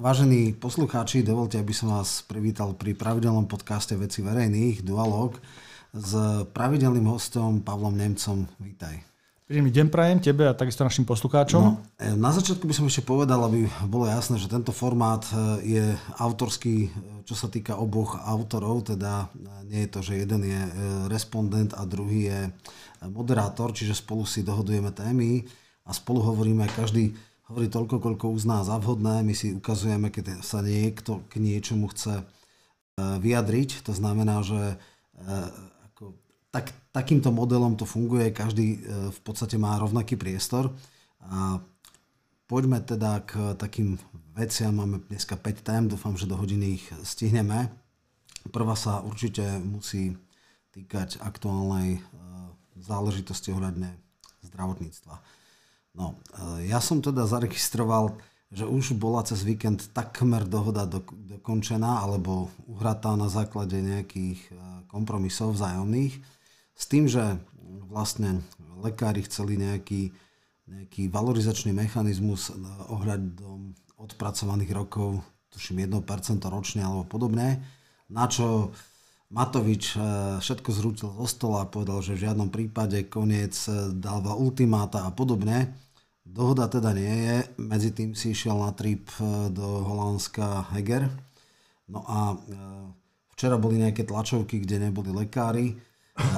[0.00, 5.36] Vážení poslucháči, dovolte, aby som vás privítal pri pravidelnom podcaste Veci verejných, Dualog,
[5.92, 6.16] s
[6.56, 8.48] pravidelným hostom Pavlom Nemcom.
[8.64, 8.96] Vítaj.
[9.44, 11.60] Príjemný deň prajem tebe a takisto našim poslucháčom.
[11.60, 15.36] No, e, na začiatku by som ešte povedal, aby bolo jasné, že tento formát e,
[15.68, 15.84] je
[16.16, 16.90] autorský, e,
[17.28, 19.28] čo sa týka oboch autorov, teda
[19.68, 20.60] nie je to, že jeden je
[21.12, 22.40] respondent a druhý je
[23.04, 25.44] moderátor, čiže spolu si dohodujeme témy
[25.84, 27.12] a spolu hovoríme, každý
[27.50, 32.22] hovorí toľko, koľko uzná za vhodné, my si ukazujeme, keď sa niekto k niečomu chce
[32.96, 34.78] vyjadriť, to znamená, že
[36.50, 38.78] tak, takýmto modelom to funguje, každý e,
[39.14, 40.74] v podstate má rovnaký priestor.
[41.22, 41.62] A
[42.50, 43.96] poďme teda k takým
[44.34, 47.70] veciam, máme dneska 5 tém, dúfam, že do hodiny ich stihneme.
[48.50, 50.18] Prvá sa určite musí
[50.74, 52.00] týkať aktuálnej e,
[52.82, 53.94] záležitosti ohľadne
[54.42, 55.39] zdravotníctva.
[55.94, 58.18] No, e, ja som teda zaregistroval,
[58.50, 64.42] že už bola cez víkend takmer dohoda dokončená alebo uhratá na základe nejakých
[64.90, 66.18] kompromisov vzájomných
[66.74, 67.38] s tým, že
[67.86, 68.42] vlastne
[68.82, 70.10] lekári chceli nejaký,
[70.66, 72.50] nejaký valorizačný mechanizmus
[72.90, 75.22] ohľadom odpracovaných rokov,
[75.54, 77.62] tuším 1% ročne alebo podobné,
[78.10, 78.74] na čo
[79.30, 79.98] Matovič e,
[80.42, 85.14] všetko zrútil zo stola a povedal, že v žiadnom prípade koniec e, dáva ultimáta a
[85.14, 85.70] podobne.
[86.26, 91.06] Dohoda teda nie je, medzi tým si išiel na trip e, do Holandska Heger.
[91.90, 92.38] No a
[93.34, 95.74] včera boli nejaké tlačovky, kde neboli lekári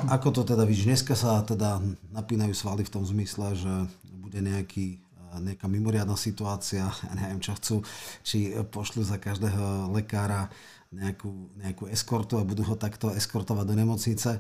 [0.09, 0.87] ako to teda vidíš?
[0.87, 1.83] Dneska sa teda
[2.13, 3.73] napínajú svaly v tom zmysle, že
[4.05, 5.01] bude nejaký,
[5.43, 7.77] nejaká mimoriadná situácia, ja neviem čo chcú,
[8.23, 10.53] či pošlu za každého lekára
[10.93, 14.31] nejakú, nejakú eskortu a budú ho takto eskortovať do nemocnice.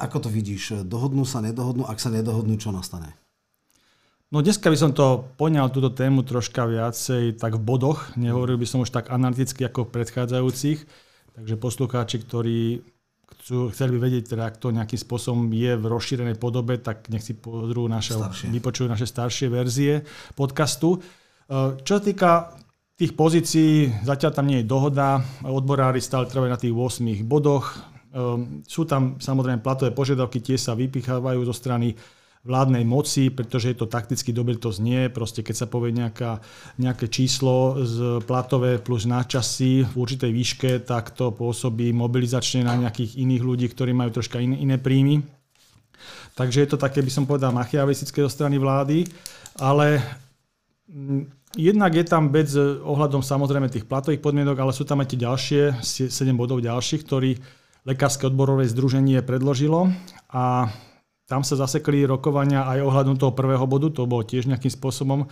[0.00, 0.84] Ako to vidíš?
[0.84, 1.88] Dohodnú sa, nedohodnú?
[1.88, 3.16] Ak sa nedohodnú, čo nastane?
[4.30, 8.14] No dneska by som to poňal túto tému troška viacej tak v bodoch.
[8.14, 10.78] Nehovoril by som už tak analyticky ako v predchádzajúcich.
[11.34, 12.82] Takže poslucháči, ktorí
[13.40, 17.26] chcú, chceli by vedieť, teda, ak to nejakým spôsobom je v rozšírenej podobe, tak nech
[17.26, 18.14] si pozrú naše,
[18.50, 20.06] vypočujú naše staršie verzie
[20.38, 20.98] podcastu.
[20.98, 22.30] E, čo sa týka
[23.00, 27.72] tých pozícií, zatiaľ tam nie je dohoda, odborári stále trvajú na tých 8 bodoch.
[27.72, 27.76] E,
[28.68, 31.96] sú tam samozrejme platové požiadavky, tie sa vypichávajú zo strany
[32.44, 35.08] vládnej moci, pretože je to takticky dobre, to znie.
[35.08, 36.44] Proste keď sa povie nejaká,
[36.76, 43.16] nejaké číslo z platové plus náčasy v určitej výške, tak to pôsobí mobilizačne na nejakých
[43.16, 45.24] iných ľudí, ktorí majú troška in, iné príjmy.
[46.36, 49.04] Takže je to také, by som povedal, machiavisické zo strany vlády,
[49.60, 50.00] ale
[50.88, 55.20] mm, jednak je tam bez ohľadom samozrejme tých platových podmienok, ale sú tam aj tie
[55.24, 57.34] ďalšie, 7 bodov ďalších, ktorý
[57.88, 59.88] Lekárske odborové združenie predložilo.
[60.36, 60.68] A
[61.24, 65.30] tam sa zasekli rokovania aj ohľadom toho prvého bodu, to bolo tiež nejakým spôsobom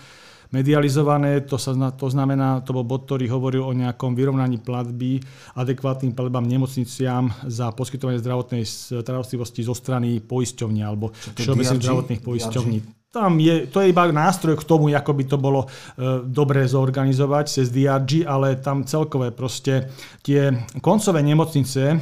[0.48, 5.20] medializované, to, sa, to znamená, to bol bod, ktorý hovoril o nejakom vyrovnaní platby
[5.60, 13.40] adekvátnym platbám nemocniciam za poskytovanie zdravotnej starostlivosti zo strany poisťovní alebo všeobecných zdravotných poisťovní tam
[13.40, 15.68] je, to je iba nástroj k tomu, ako by to bolo e,
[16.28, 19.88] dobre zorganizovať cez DRG, ale tam celkové proste
[20.20, 20.52] tie
[20.84, 21.98] koncové nemocnice, e,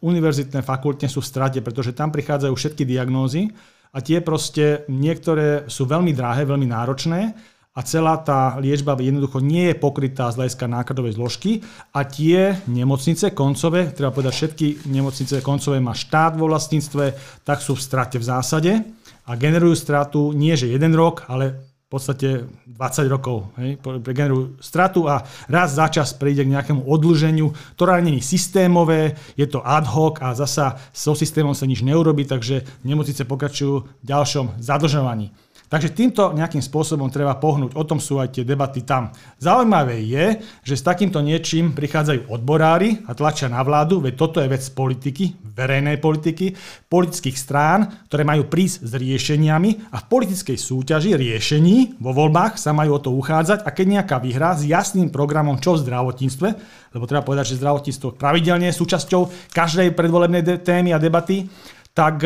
[0.00, 3.52] univerzitné fakultne sú v strate, pretože tam prichádzajú všetky diagnózy
[3.92, 7.36] a tie proste niektoré sú veľmi drahé, veľmi náročné
[7.76, 11.60] a celá tá liečba jednoducho nie je pokrytá z hľadiska nákladovej zložky
[11.92, 17.04] a tie nemocnice koncové, treba povedať všetky nemocnice koncové má štát vo vlastníctve,
[17.44, 18.95] tak sú v strate v zásade
[19.26, 22.28] a generujú stratu nie že jeden rok, ale v podstate
[22.66, 23.54] 20 rokov.
[23.62, 23.78] Hej,
[24.10, 29.46] generujú stratu a raz za čas príde k nejakému odlženiu, ktoré nie je systémové, je
[29.46, 34.58] to ad hoc a zasa so systémom sa nič neurobi, takže nemocnice pokračujú v ďalšom
[34.58, 35.30] zadlžovaní.
[35.66, 37.74] Takže týmto nejakým spôsobom treba pohnúť.
[37.74, 39.10] O tom sú aj tie debaty tam.
[39.42, 44.46] Zaujímavé je, že s takýmto niečím prichádzajú odborári a tlačia na vládu, veď toto je
[44.46, 46.54] vec politiky, verejnej politiky,
[46.86, 52.70] politických strán, ktoré majú prísť s riešeniami a v politickej súťaži riešení vo voľbách sa
[52.70, 56.48] majú o to uchádzať a keď nejaká vyhrá s jasným programom čo v zdravotníctve,
[56.94, 61.50] lebo treba povedať, že zdravotníctvo pravidelne je súčasťou každej predvolebnej témy a debaty,
[61.90, 62.22] tak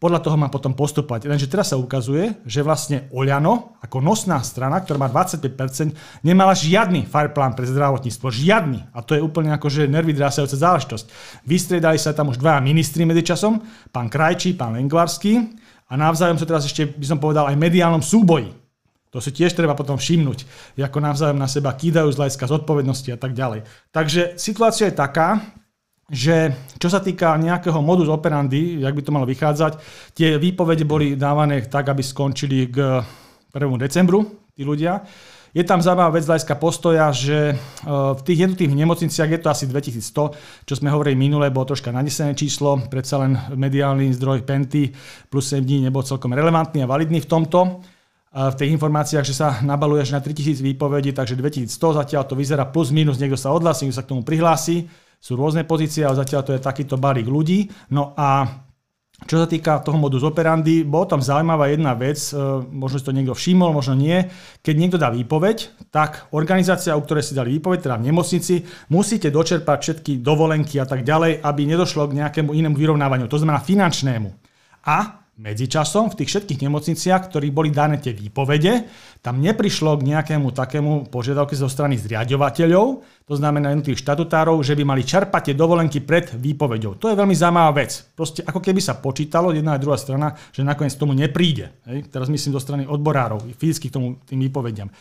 [0.00, 1.28] podľa toho má potom postupovať.
[1.28, 7.04] Lenže teraz sa ukazuje, že vlastne Oľano, ako nosná strana, ktorá má 25%, nemala žiadny
[7.04, 8.32] fireplán pre zdravotníctvo.
[8.32, 8.96] Žiadny.
[8.96, 11.04] A to je úplne akože nervy drásajúca záležitosť.
[11.44, 13.60] Vystriedali sa tam už dvaja ministri medzičasom,
[13.92, 15.52] pán Krajčí, pán Lengvarský
[15.84, 18.56] a navzájom sa teraz ešte, by som povedal, aj mediálnom súboji.
[19.12, 20.46] To si tiež treba potom všimnúť,
[20.80, 23.66] ako navzájom na seba kýdajú z hľadiska zodpovednosti a tak ďalej.
[23.92, 25.59] Takže situácia je taká,
[26.10, 29.72] že čo sa týka nejakého modus operandi, jak by to malo vychádzať,
[30.10, 32.98] tie výpovede boli dávané tak, aby skončili k
[33.54, 33.78] 1.
[33.78, 34.26] decembru
[34.58, 35.06] tí ľudia.
[35.50, 40.66] Je tam zaujímavá vec hľadiska postoja, že v tých jednotlivých nemocniciach je to asi 2100,
[40.66, 44.94] čo sme hovorili minule, bolo troška nanesené číslo, predsa len mediálny zdroj Penty
[45.26, 47.82] plus 7 dní nebol celkom relevantný a validný v tomto
[48.30, 51.66] v tých informáciách, že sa nabaluje až na 3000 výpovedí, takže 2100
[51.98, 54.86] zatiaľ to vyzerá plus minus, niekto sa odhlási, niekto sa k tomu prihlási.
[55.20, 57.68] Sú rôzne pozície, ale zatiaľ to je takýto balík ľudí.
[57.92, 58.48] No a
[59.28, 62.40] čo sa týka toho modus operandi, bola tam zaujímavá jedna vec, e,
[62.72, 64.16] možno si to niekto všimol, možno nie.
[64.64, 69.28] Keď niekto dá výpoveď, tak organizácia, u ktorej si dali výpoveď, teda v nemocnici, musíte
[69.28, 74.32] dočerpať všetky dovolenky a tak ďalej, aby nedošlo k nejakému inému vyrovnávaniu, to znamená finančnému.
[74.88, 78.84] A Medzičasom v tých všetkých nemocniciach, ktorí boli dané tie výpovede,
[79.24, 84.84] tam neprišlo k nejakému takému požiadavke zo strany zriadovateľov, to znamená jednotlivých štatutárov, že by
[84.84, 87.00] mali čerpať tie dovolenky pred výpovedou.
[87.00, 88.04] To je veľmi zaujímavá vec.
[88.12, 91.72] Proste ako keby sa počítalo jedna a druhá strana, že nakoniec tomu nepríde.
[91.88, 92.12] Hej?
[92.12, 94.92] Teraz myslím zo strany odborárov, fyzicky k tomu tým výpovediam.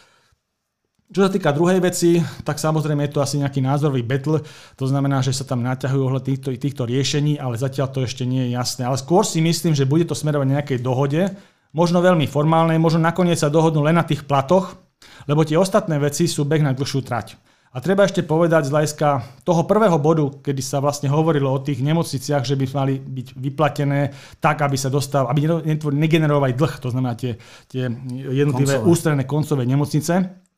[1.10, 4.46] Čo sa týka druhej veci, tak samozrejme je to asi nejaký názorový battle,
[4.78, 8.46] to znamená, že sa tam naťahujú ohľad týchto, týchto riešení, ale zatiaľ to ešte nie
[8.46, 8.86] je jasné.
[8.86, 11.34] Ale skôr si myslím, že bude to smerovať nejakej dohode,
[11.74, 14.78] možno veľmi formálnej, možno nakoniec sa dohodnú len na tých platoch,
[15.26, 17.42] lebo tie ostatné veci sú beh na dlhšiu trať.
[17.74, 21.82] A treba ešte povedať z hľadiska toho prvého bodu, kedy sa vlastne hovorilo o tých
[21.86, 25.46] nemocniciach, že by mali byť vyplatené tak, aby sa dostal, aby
[25.90, 30.49] negenerovali dlh, to znamená tie, tie jednotlivé ústredné koncové nemocnice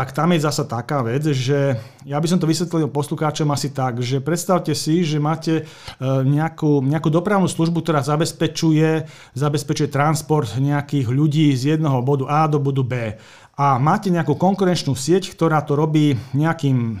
[0.00, 1.76] tak tam je zasa taká vec, že
[2.08, 5.62] ja by som to vysvetlil poslucháčom asi tak, že predstavte si, že máte e,
[6.24, 9.04] nejakú, nejakú dopravnú službu, ktorá zabezpečuje,
[9.36, 13.20] zabezpečuje transport nejakých ľudí z jednoho bodu A do bodu B.
[13.60, 16.96] A máte nejakú konkurenčnú sieť, ktorá to robí nejakým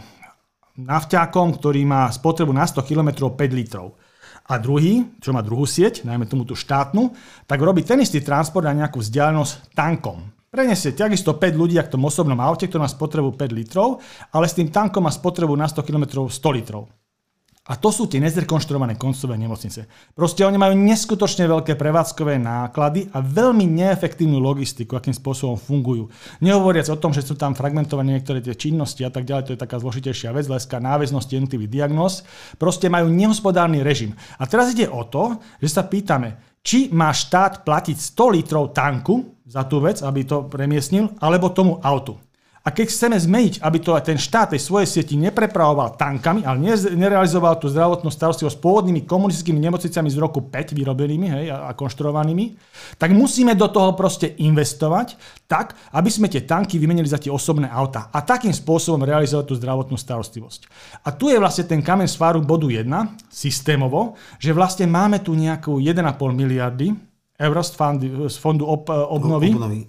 [0.76, 3.96] nafťákom, ktorý má spotrebu na 100 km 5 litrov.
[4.44, 7.16] A druhý, čo má druhú sieť, najmä tomu tú štátnu,
[7.48, 10.39] tak robí ten istý transport na nejakú vzdialenosť tankom.
[10.50, 14.02] Prenesie takisto 5 ľudí v tom osobnom aute, ktorý má spotrebu 5 litrov,
[14.34, 16.90] ale s tým tankom má spotrebu na 100 km 100 litrov.
[17.70, 19.86] A to sú tie nezrekonštruované koncové nemocnice.
[20.10, 26.10] Proste oni majú neskutočne veľké prevádzkové náklady a veľmi neefektívnu logistiku, akým spôsobom fungujú.
[26.42, 29.62] Nehovoriac o tom, že sú tam fragmentované niektoré tie činnosti a tak ďalej, to je
[29.62, 32.26] taká zložitejšia vec, leská náväznosti jednotlivých diagnóz.
[32.58, 34.18] Proste majú nehospodárny režim.
[34.34, 39.39] A teraz ide o to, že sa pýtame, či má štát platiť 100 litrov tanku
[39.50, 42.14] za tú vec, aby to premiestnil, alebo tomu autu.
[42.60, 46.60] A keď chceme zmeniť, aby to ten štát tej svojej sieti neprepravoval tankami, ale
[46.92, 52.60] nerealizoval tú zdravotnú starostlivosť s pôvodnými komunistickými nemocnicami z roku 5 vyrobenými hej, a konštruovanými,
[53.00, 55.16] tak musíme do toho proste investovať
[55.48, 59.54] tak, aby sme tie tanky vymenili za tie osobné auta a takým spôsobom realizovať tú
[59.56, 60.68] zdravotnú starostlivosť.
[61.00, 62.84] A tu je vlastne ten kamen sváru bodu 1,
[63.32, 65.96] systémovo, že vlastne máme tu nejakú 1,5
[66.36, 66.92] miliardy
[67.40, 69.48] eur z fondu, z fondu ob, obnovy.
[69.56, 69.80] obnovy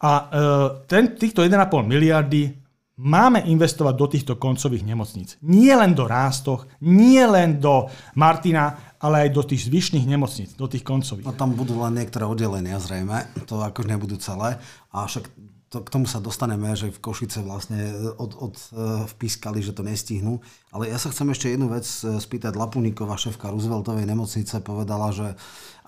[0.00, 0.42] a e,
[0.86, 2.52] ten, týchto 1,5 miliardy
[2.96, 5.36] máme investovať do týchto koncových nemocníc.
[5.44, 10.64] Nie len do Rástoch, nie len do Martina, ale aj do tých zvyšných nemocníc, do
[10.64, 11.28] tých koncových.
[11.28, 14.56] No tam budú len niektoré oddelenia zrejme, to ako nebudú celé.
[14.92, 15.28] A však
[15.66, 19.82] to, k tomu sa dostaneme, že v Košice vlastne od, od, uh, vpískali, že to
[19.82, 20.38] nestihnú.
[20.70, 22.52] Ale ja sa chcem ešte jednu vec e, spýtať.
[22.52, 25.32] Lapuníková, šéfka Rooseveltovej nemocnice, povedala, že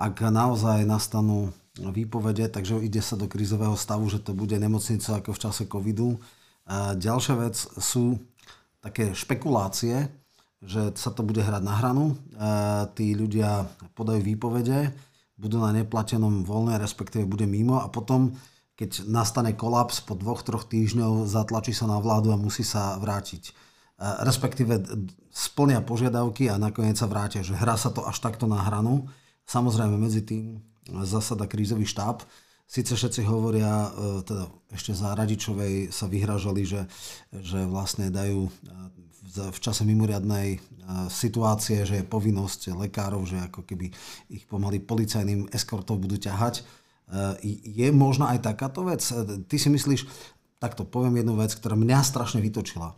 [0.01, 5.31] ak naozaj nastanú výpovede, takže ide sa do krízového stavu, že to bude nemocnica ako
[5.31, 6.19] v čase covidu.
[6.67, 8.19] A ďalšia vec sú
[8.83, 10.11] také špekulácie,
[10.59, 12.19] že sa to bude hrať na hranu.
[12.35, 12.51] A
[12.99, 14.91] tí ľudia podajú výpovede,
[15.39, 18.35] budú na neplatenom voľne, respektíve bude mimo a potom,
[18.79, 23.51] keď nastane kolaps po dvoch, troch týždňov, zatlačí sa na vládu a musí sa vrátiť.
[23.99, 24.79] A respektíve
[25.35, 29.11] splnia požiadavky a nakoniec sa vrátia, že hrá sa to až takto na hranu.
[29.51, 30.63] Samozrejme medzi tým
[31.03, 32.23] zasada krízový štáb.
[32.69, 36.85] Sice všetci hovoria, e, teda ešte za Radičovej sa vyhražali, že,
[37.33, 38.51] že vlastne dajú e,
[39.51, 40.59] v čase mimoriadnej e,
[41.09, 43.89] situácie, že je povinnosť lekárov, že ako keby
[44.29, 46.61] ich pomaly policajným eskortov budú ťahať.
[47.41, 49.01] Je možná aj takáto vec?
[49.49, 50.05] Ty si myslíš,
[50.61, 52.93] takto poviem jednu vec, ktorá mňa strašne vytočila.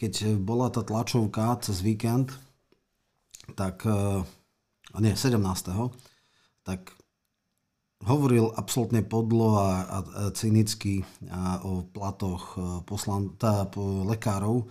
[0.00, 2.32] Keď bola tá tlačovka cez víkend,
[3.52, 3.84] tak,
[4.96, 5.36] nie, 17.
[6.64, 6.80] tak
[8.06, 9.98] hovoril absolútne podlo a, a, a
[10.30, 14.66] cynicky a o platoch e, poslan, tá, po, lekárov e,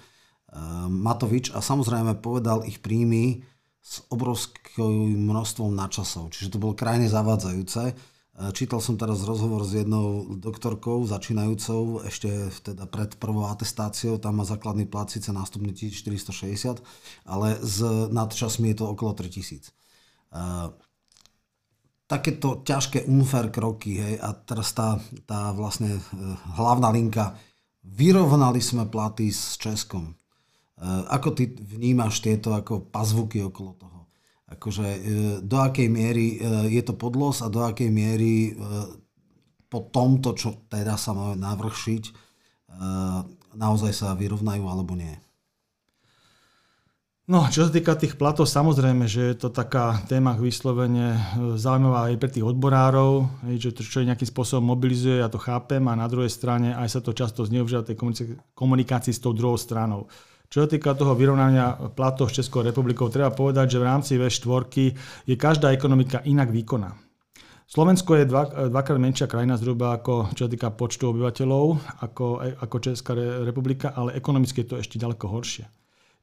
[0.87, 3.43] Matovič a samozrejme povedal ich príjmy
[3.83, 6.31] s obrovským množstvom načasov.
[6.31, 7.95] Čiže to bolo krajne zavádzajúce.
[8.37, 12.29] E, čítal som teraz rozhovor s jednou doktorkou začínajúcou ešte
[12.61, 16.77] teda pred prvou atestáciou, tam má základný plat síce nástupný 1460,
[17.25, 17.81] ale s
[18.13, 19.73] nadčasmi je to okolo 3000.
[22.07, 26.01] takéto ťažké unfair kroky, hej, a teraz tá, tá vlastne e,
[26.55, 27.33] hlavná linka,
[27.81, 30.13] vyrovnali sme platy s Českom.
[30.13, 30.15] E,
[31.09, 33.96] ako ty vnímaš tieto ako pazvuky okolo toho?
[34.47, 34.99] Akože e,
[35.43, 36.39] do akej miery
[36.71, 38.55] je to podlos a do akej miery
[39.67, 42.03] po tomto, čo teda sa má navršiť,
[43.51, 45.11] naozaj sa vyrovnajú alebo nie?
[47.27, 51.19] No, čo sa týka tých platov, samozrejme, že je to taká téma vyslovene e,
[51.59, 53.27] zaujímavá aj pre tých odborárov,
[53.59, 56.99] že to čo nejakým spôsobom mobilizuje, ja to chápem, a na druhej strane aj sa
[57.03, 57.99] to často zneužíva tej
[58.55, 60.07] komunikácii s tou druhou stranou.
[60.47, 64.71] Čo sa týka toho vyrovnania platov s Českou republikou, treba povedať, že v rámci V4
[65.27, 66.95] je každá ekonomika inak výkonná.
[67.67, 72.75] Slovensko je dva, dvakrát menšia krajina zhruba ako čo sa týka počtu obyvateľov ako, ako
[72.79, 73.11] Česká
[73.43, 75.67] republika, ale ekonomicky je to ešte ďaleko horšie.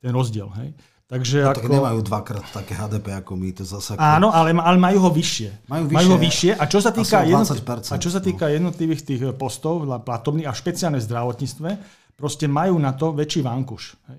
[0.00, 0.48] Ten rozdiel.
[0.56, 0.72] Hej.
[1.04, 1.60] Takže no, ako...
[1.60, 3.92] Tak nemajú dvakrát také HDP ako my, to zase...
[4.00, 5.68] Áno, ale, ale majú ho vyššie.
[5.68, 7.60] Majú vyššie, majú ho vyššie a čo sa týka, jednotl...
[7.92, 8.24] a čo sa no.
[8.24, 11.68] týka jednotlivých tých postov, platovných a špeciálne v zdravotníctve,
[12.14, 13.98] proste majú na to väčší vankuš.
[14.08, 14.18] Hej.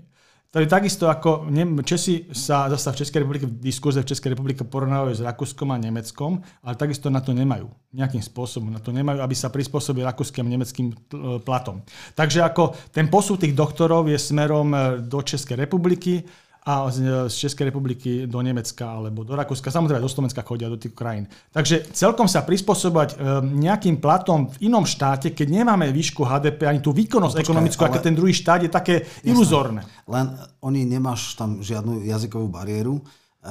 [0.56, 1.52] Je takisto ako
[1.84, 5.76] Česi sa zase v Českej republike, v diskurze v Českej republike porovnávajú s Rakúskom a
[5.76, 7.68] Nemeckom, ale takisto na to nemajú.
[7.92, 10.96] Nejakým spôsobom na to nemajú, aby sa prispôsobili rakúskym a nemeckým
[11.44, 11.84] platom.
[12.16, 16.24] Takže ako ten posúd tých doktorov je smerom e, do Českej republiky,
[16.66, 20.98] a z Českej republiky do Nemecka alebo do Rakúska, samozrejme do Slovenska chodia do tých
[20.98, 21.30] krajín.
[21.54, 26.82] Takže celkom sa prispôsobovať e, nejakým platom v inom štáte, keď nemáme výšku HDP ani
[26.82, 27.90] tú výkonnosť Počkaj, ekonomickú, ale...
[27.94, 29.30] ako ten druhý štát je také Jasné.
[29.30, 29.82] iluzórne.
[30.10, 30.26] Len
[30.66, 32.98] oni nemáš tam žiadnu jazykovú bariéru,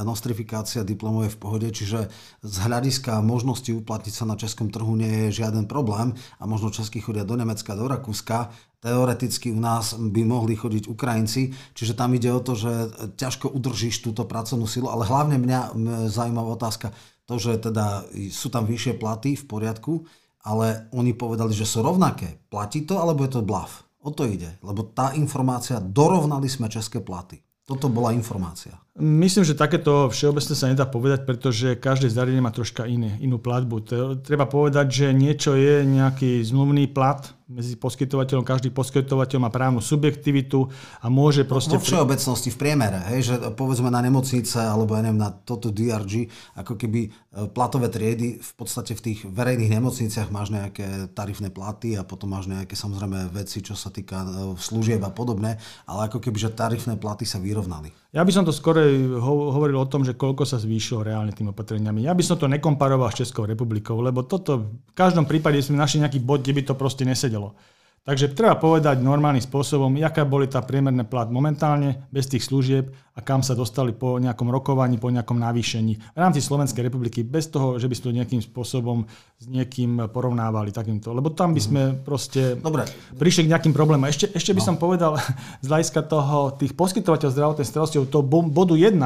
[0.02, 2.11] nostrifikácia diplomov je v pohode, čiže
[2.42, 6.11] z hľadiska možnosti uplatniť sa na českom trhu nie je žiaden problém
[6.42, 8.50] a možno českí chodia do Nemecka, do Rakúska,
[8.85, 12.73] teoreticky u nás by mohli chodiť Ukrajinci, čiže tam ide o to, že
[13.17, 15.73] ťažko udržíš túto pracovnú silu, ale hlavne mňa
[16.12, 16.93] zaujímavá otázka,
[17.25, 20.05] to, že teda sú tam vyššie platy v poriadku,
[20.45, 22.37] ale oni povedali, že sú rovnaké.
[22.53, 23.73] Platí to, alebo je to blav?
[24.05, 27.41] O to ide, lebo tá informácia, dorovnali sme české platy.
[27.64, 28.76] Toto bola informácia.
[28.95, 33.83] Myslím, že takéto všeobecne sa nedá povedať, pretože každé zariadenie má troška iné, inú platbu.
[34.23, 38.41] Treba povedať, že niečo je nejaký zmluvný plat, medzi poskytovateľom.
[38.41, 40.65] Každý poskytovateľ má právnu subjektivitu
[41.05, 41.77] a môže proste...
[41.77, 46.33] Vo všeobecnosti, v priemere, hej, že povedzme na nemocnice alebo ja neviem, na toto DRG,
[46.57, 47.11] ako keby e,
[47.53, 52.49] platové triedy, v podstate v tých verejných nemocniciach máš nejaké tarifné platy a potom máš
[52.49, 56.97] nejaké samozrejme veci, čo sa týka e, služieb a podobné, ale ako keby, že tarifné
[56.97, 57.93] platy sa vyrovnali.
[58.15, 58.84] Ja by som to skôr
[59.21, 62.07] hovoril o tom, že koľko sa zvýšilo reálne tým opatreniami.
[62.07, 66.05] Ja by som to nekomparoval s Českou republikou, lebo toto v každom prípade sme našli
[66.05, 67.57] nejaký bod, kde by to proste nesedelo.
[68.04, 73.25] Takže treba povedať normálnym spôsobom, aká boli tá priemerné plat momentálne, bez tých služieb a
[73.25, 77.80] kam sa dostali po nejakom rokovaní, po nejakom navýšení v rámci Slovenskej republiky, bez toho,
[77.80, 79.08] že by sme to nejakým spôsobom
[79.40, 81.16] s niekým porovnávali takýmto.
[81.16, 81.94] Lebo tam by sme mhm.
[82.04, 82.84] proste Dobre.
[83.16, 84.04] prišli k nejakým problémom.
[84.04, 84.66] Ešte, ešte by no.
[84.68, 85.16] som povedal
[85.64, 89.00] z hľadiska toho, tých poskytovateľov zdravotnej starostlivosti, to bodu 1,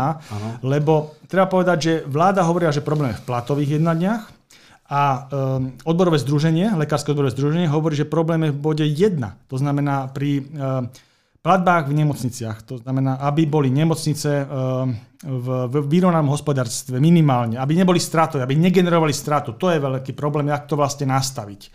[0.67, 4.38] lebo treba povedať, že vláda hovoria, že problém je v platových jednaniach,
[4.89, 9.21] a um, odborové združenie, lekárske odborové združenie hovorí, že problém je v bode 1.
[9.53, 10.89] To znamená pri um,
[11.45, 12.65] platbách v nemocniciach.
[12.73, 18.57] To znamená, aby boli nemocnice um, v, v vyrovnanom hospodárstve minimálne, aby neboli stratové, aby
[18.57, 19.61] negenerovali stratu.
[19.61, 21.69] To je veľký problém, jak to vlastne nastaviť.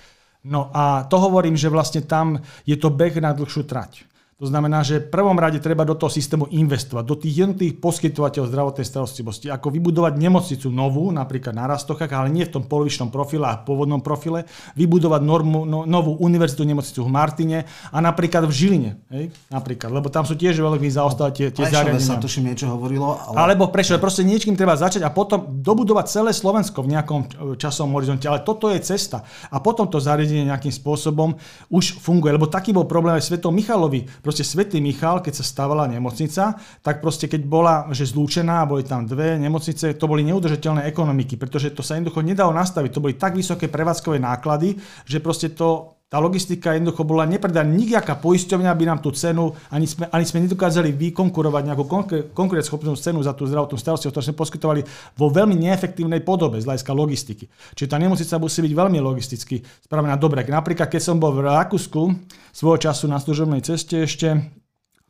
[0.49, 4.09] No a to hovorím, že vlastne tam je to beh na dlhšiu trať.
[4.41, 8.49] To znamená, že v prvom rade treba do toho systému investovať, do tých jednotlivých poskytovateľov
[8.49, 13.45] zdravotnej starostlivosti, ako vybudovať nemocnicu novú, napríklad na Rastochách, ale nie v tom polovičnom profile
[13.45, 17.57] a pôvodnom profile, vybudovať normu, no, novú univerzitu nemocnicu v Martine
[17.93, 18.91] a napríklad v Žiline.
[19.13, 19.25] Hej?
[19.53, 22.01] Napríklad, lebo tam sú tiež veľmi zaostalé tie, tie zariadenia.
[22.01, 23.15] sa tuším niečo hovorilo.
[23.29, 23.53] Ale...
[23.53, 27.21] Alebo prečo, proste niečím treba začať a potom dobudovať celé Slovensko v nejakom
[27.55, 28.25] časovom horizonte.
[28.25, 29.21] Ale toto je cesta.
[29.53, 31.37] A potom to zariadenie nejakým spôsobom
[31.69, 32.33] už funguje.
[32.33, 37.03] Lebo taký bol problém aj Svetom Michalovi proste Svetý Michal, keď sa stávala nemocnica, tak
[37.03, 41.83] proste keď bola že zlúčená, boli tam dve nemocnice, to boli neudržateľné ekonomiky, pretože to
[41.83, 42.89] sa jednoducho nedalo nastaviť.
[42.95, 47.65] To boli tak vysoké prevádzkové náklady, že proste to tá logistika jednoducho bola nepredaná.
[47.65, 51.89] Nijaká poisťovňa by nám tú cenu, ani sme, ani sme nedokázali vykonkurovať nejakú
[52.37, 54.81] konkurenceschopnú cenu za tú zdravotnú starostlivosť, ktorú sme poskytovali
[55.17, 57.49] vo veľmi neefektívnej podobe z hľadiska logistiky.
[57.73, 60.45] Čiže tá nemocnica musí byť veľmi logisticky spravená dobre.
[60.45, 62.13] Napríklad, keď som bol v Rakúsku
[62.53, 64.37] svojho času na služobnej ceste ešte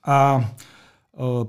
[0.07, 0.39] a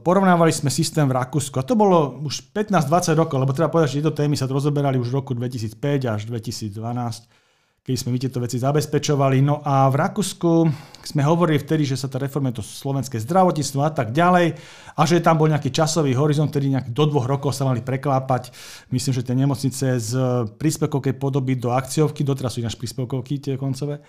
[0.02, 1.62] porovnávali sme systém v Rakúsku.
[1.62, 5.14] A to bolo už 15-20 rokov, lebo treba povedať, že tieto témy sa rozoberali už
[5.14, 7.43] v roku 2005 až 2012
[7.84, 9.44] keď sme my tieto veci zabezpečovali.
[9.44, 10.64] No a v Rakúsku
[11.04, 14.56] sme hovorili vtedy, že sa tá reforma to slovenské zdravotníctvo a tak ďalej
[14.96, 18.56] a že tam bol nejaký časový horizont, ktorý nejak do dvoch rokov sa mali preklápať.
[18.88, 20.12] Myslím, že tie nemocnice z
[20.56, 24.00] príspevkovkej podoby do akciovky, doteraz sú ináč príspevkovky tie koncové.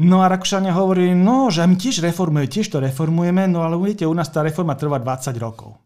[0.00, 4.08] No a Rakúšania hovorili, no, že my tiež reformujeme, tiež to reformujeme, no ale uvidíte,
[4.08, 5.76] u nás tá reforma trvá 20 rokov.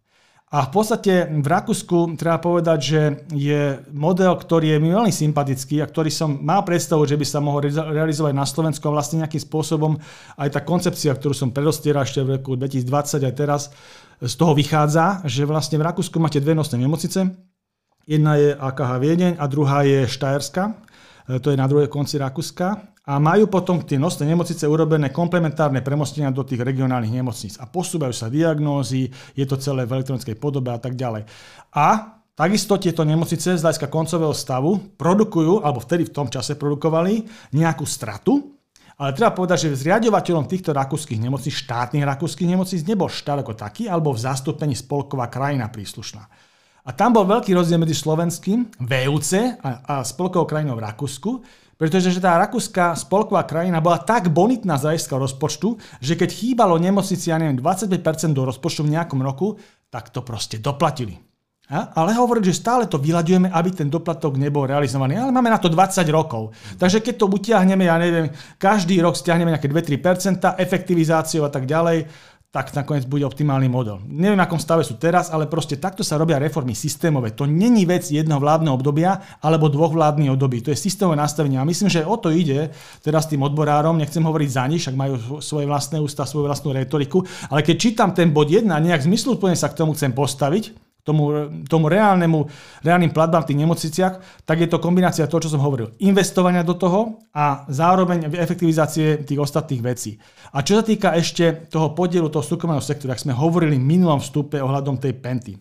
[0.53, 3.01] A v podstate v Rakúsku treba povedať, že
[3.33, 7.41] je model, ktorý je mi veľmi sympatický a ktorý som mal predstavu, že by sa
[7.41, 9.97] mohol realizovať na Slovensku a vlastne nejakým spôsobom
[10.37, 12.85] aj tá koncepcia, ktorú som predostieral ešte v roku 2020
[13.33, 13.73] aj teraz,
[14.21, 17.33] z toho vychádza, že vlastne v Rakúsku máte dve nosné nemocnice.
[18.05, 20.77] Jedna je AKH Viedeň a druhá je Štajerska.
[21.33, 25.83] E, to je na druhej konci Rakúska a majú potom tie nosné nemocnice urobené komplementárne
[25.83, 30.71] premostenia do tých regionálnych nemocníc a posúvajú sa diagnózy, je to celé v elektronickej podobe
[30.71, 31.27] a tak ďalej.
[31.75, 37.27] A takisto tieto nemocnice z hľadiska koncového stavu produkujú, alebo vtedy v tom čase produkovali
[37.59, 38.55] nejakú stratu,
[39.03, 43.91] ale treba povedať, že zriadovateľom týchto rakúskych nemocníc, štátnych rakúskych nemocníc, nebol štát ako taký,
[43.91, 46.23] alebo v zastúpení spolková krajina príslušná.
[46.87, 51.31] A tam bol veľký rozdiel medzi slovenským, VUC a, a spolkovou krajinou v Rakúsku,
[51.83, 57.35] pretože tá rakúska spolková krajina bola tak bonitná z hľadiska rozpočtu, že keď chýbalo nemocnici,
[57.35, 59.59] ja neviem, 25% do rozpočtu v nejakom roku,
[59.91, 61.19] tak to proste doplatili.
[61.75, 61.91] A?
[61.99, 65.19] Ale hovorím, že stále to vyľaďujeme, aby ten doplatok nebol realizovaný.
[65.19, 66.55] Ale máme na to 20 rokov.
[66.79, 68.31] Takže keď to utiahneme, ja neviem,
[68.63, 72.07] každý rok stiahneme nejaké 2-3%, efektivizáciou a tak ďalej,
[72.53, 74.05] tak nakoniec bude optimálny model.
[74.05, 77.33] Neviem, akom stave sú teraz, ale proste takto sa robia reformy systémové.
[77.33, 80.61] To není vec jedného vládneho obdobia alebo dvoch vládnych období.
[80.61, 81.57] To je systémové nastavenie.
[81.57, 82.69] A myslím, že o to ide
[83.01, 83.97] teraz tým odborárom.
[83.97, 87.25] Nechcem hovoriť za nich, však majú svoje vlastné ústa, svoju vlastnú retoriku.
[87.49, 91.51] Ale keď čítam ten bod 1 a nejak zmysluplne sa k tomu chcem postaviť, tomu,
[91.67, 92.47] tomu reálnemu,
[92.87, 94.15] reálnym platbám v tých nemocniciach,
[94.47, 95.91] tak je to kombinácia toho, čo som hovoril.
[95.99, 100.15] Investovania do toho a zároveň efektivizácie tých ostatných vecí.
[100.55, 104.23] A čo sa týka ešte toho podielu toho súkromného sektora, ak sme hovorili v minulom
[104.23, 105.55] vstupe ohľadom tej penty.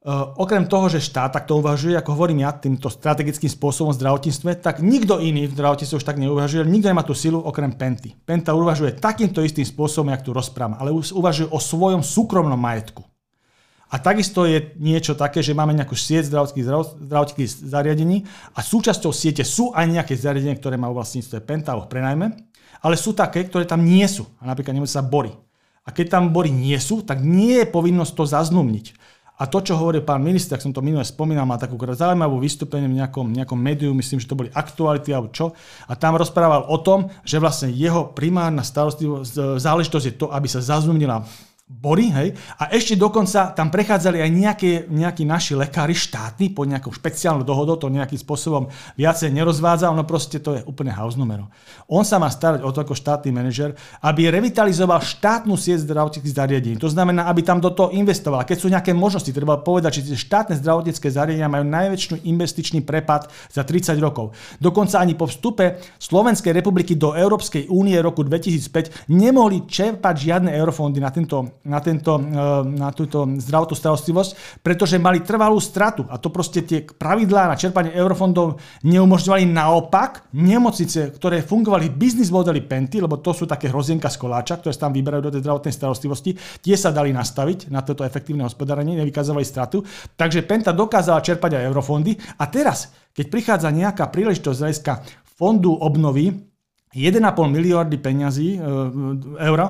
[0.00, 4.56] Uh, okrem toho, že štát takto uvažuje, ako hovorím ja, týmto strategickým spôsobom v zdravotníctve,
[4.64, 8.16] tak nikto iný v zdravotníctve už tak neuvažuje, nikto nemá tú silu okrem Penty.
[8.16, 13.09] Penta uvažuje takýmto istým spôsobom, jak tu rozprávam, ale uvažuje o svojom súkromnom majetku.
[13.90, 16.66] A takisto je niečo také, že máme nejakú sieť zdravotných,
[17.10, 18.22] zdravotných zariadení
[18.54, 22.30] a súčasťou siete sú aj nejaké zariadenia, ktoré majú vlastníctve Penta alebo prenajme,
[22.86, 24.30] ale sú také, ktoré tam nie sú.
[24.38, 25.34] A napríklad sa bory.
[25.82, 28.86] A keď tam bory nie sú, tak nie je povinnosť to zaznumniť.
[29.40, 32.92] A to, čo hovorí pán minister, ak som to minule spomínal, má takú zaujímavú vystúpenie
[32.92, 35.56] v nejakom, nejakom médiu, myslím, že to boli aktuality alebo čo.
[35.88, 40.60] A tam rozprával o tom, že vlastne jeho primárna starostlivosť, záležitosť je to, aby sa
[40.60, 41.24] zaznumnila
[41.70, 42.28] bory, hej,
[42.58, 47.78] a ešte dokonca tam prechádzali aj nejaké, nejakí naši lekári štátni pod nejakou špeciálnou dohodou,
[47.78, 48.66] to nejakým spôsobom
[48.98, 51.46] viacej nerozvádza, ono proste to je úplne house numero.
[51.86, 56.76] On sa má starať o to ako štátny manažer, aby revitalizoval štátnu sieť zdravotníckých zariadení.
[56.82, 58.42] To znamená, aby tam do toho investoval.
[58.42, 63.62] Keď sú nejaké možnosti, treba povedať, že štátne zdravotnícke zariadenia majú najväčší investičný prepad za
[63.62, 64.34] 30 rokov.
[64.58, 70.98] Dokonca ani po vstupe Slovenskej republiky do Európskej únie roku 2005 nemohli čerpať žiadne eurofondy
[70.98, 72.22] na tento na, tento, e,
[72.64, 76.08] na túto zdravotnú starostlivosť, pretože mali trvalú stratu.
[76.08, 79.44] A to proste tie pravidlá na čerpanie eurofondov neumožňovali.
[79.50, 84.72] Naopak nemocnice, ktoré fungovali biznis modely Penty, lebo to sú také hrozienka z koláča, ktoré
[84.72, 88.96] sa tam vyberajú do tej zdravotnej starostlivosti, tie sa dali nastaviť na toto efektívne hospodárenie,
[88.96, 89.84] nevykazovali stratu.
[90.16, 92.16] Takže Penta dokázala čerpať aj eurofondy.
[92.40, 94.92] A teraz, keď prichádza nejaká príležitosť z hľadiska
[95.36, 96.49] fondu obnovy,
[96.90, 98.60] 1,5 miliardy peňazí, e,
[99.46, 99.60] eur,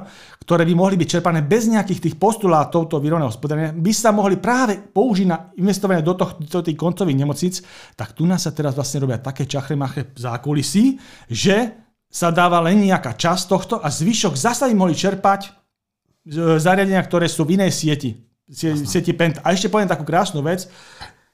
[0.40, 4.40] ktoré by mohli byť čerpané bez nejakých tých postulátov toho výrovného hospodárenia, by sa mohli
[4.40, 7.60] práve použiť na investovanie do, toho, do tých koncových nemocníc,
[7.92, 10.96] tak tu nás sa teraz vlastne robia také čachre-machre zákulisí,
[11.28, 11.76] že
[12.08, 15.50] sa dáva len nejaká časť tohto a zvyšok zasa im mohli čerpať e,
[16.56, 18.16] zariadenia, ktoré sú v inej sieti,
[18.48, 19.44] sieti PENT.
[19.44, 20.72] A ešte poviem takú krásnu vec,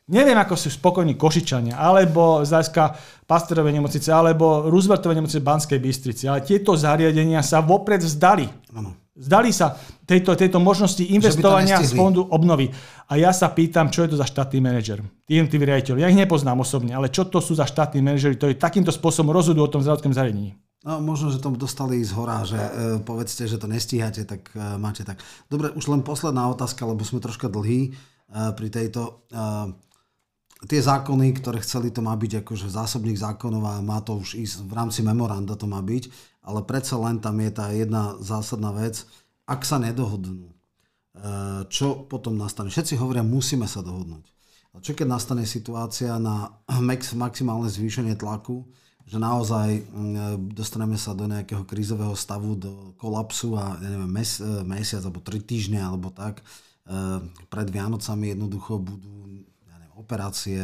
[0.07, 2.95] Neviem, ako sú spokojní Košičania, alebo Zajska
[3.27, 8.47] Pasterovej nemocnice, alebo Rooseveltovej nemocnice Banskej Bystrici, ale tieto zariadenia sa vopred vzdali.
[8.71, 8.95] Ano.
[9.17, 12.69] Zdali sa tejto, tejto možnosti investovania z fondu obnovy.
[13.09, 15.01] A ja sa pýtam, čo je to za štátny manažer.
[15.25, 16.05] Tí riaditeľi.
[16.05, 19.65] Ja ich nepoznám osobne, ale čo to sú za štátni manažeri, ktorí takýmto spôsobom rozhodujú
[19.67, 20.55] o tom zdravotnom zariadení.
[20.87, 22.71] No, možno, že tomu dostali z hora, že e,
[23.03, 25.19] povedzte, že to nestíhate, tak e, máte tak.
[25.51, 27.91] Dobre, už len posledná otázka, lebo sme troška dlhí e,
[28.55, 29.27] pri tejto.
[29.33, 29.86] E,
[30.65, 34.65] tie zákony, ktoré chceli, to má byť akože zásobných zákonov a má to už ísť
[34.65, 36.09] v rámci memoranda to má byť,
[36.41, 39.05] ale predsa len tam je tá jedna zásadná vec,
[39.45, 40.55] ak sa nedohodnú, e,
[41.69, 42.73] čo potom nastane?
[42.73, 44.25] Všetci hovoria, musíme sa dohodnúť.
[44.73, 46.57] A čo keď nastane situácia na
[47.21, 48.65] maximálne zvýšenie tlaku
[49.07, 54.43] že naozaj mm, dostaneme sa do nejakého krízového stavu, do kolapsu a ja neviem, mes,
[54.67, 56.43] mesiac alebo tri týždne alebo tak,
[57.51, 59.43] pred Vianocami jednoducho budú
[59.97, 60.61] operácie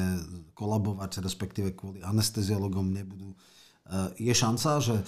[0.53, 3.33] kolabovať, respektíve kvôli anesteziologom nebudú.
[4.21, 5.01] Je šanca, že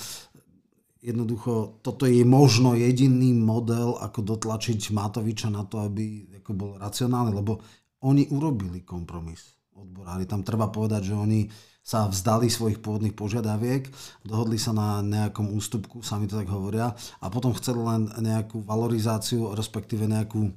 [1.04, 7.30] jednoducho toto je možno jediný model, ako dotlačiť Matoviča na to, aby ako bol racionálny,
[7.36, 7.60] lebo
[8.04, 10.24] oni urobili kompromis odborári.
[10.24, 11.40] Tam treba povedať, že oni
[11.84, 13.84] sa vzdali svojich pôvodných požiadaviek,
[14.24, 19.52] dohodli sa na nejakom ústupku, sami to tak hovoria, a potom chceli len nejakú valorizáciu,
[19.52, 20.48] respektíve nejakú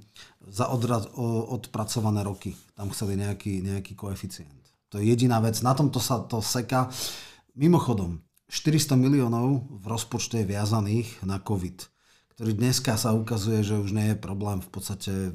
[0.48, 1.08] za odraz,
[1.52, 2.56] odpracované roky.
[2.74, 4.52] Tam chceli nejaký, nejaký koeficient.
[4.90, 5.60] To je jediná vec.
[5.60, 6.88] Na tomto sa to seka.
[7.58, 11.78] Mimochodom, 400 miliónov v rozpočte je viazaných na COVID,
[12.36, 14.64] ktorý dneska sa ukazuje, že už nie je problém.
[14.64, 15.32] V podstate e,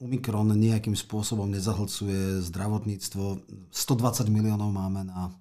[0.00, 3.24] Omikron nejakým spôsobom nezahlcuje zdravotníctvo.
[3.72, 5.32] 120 miliónov máme na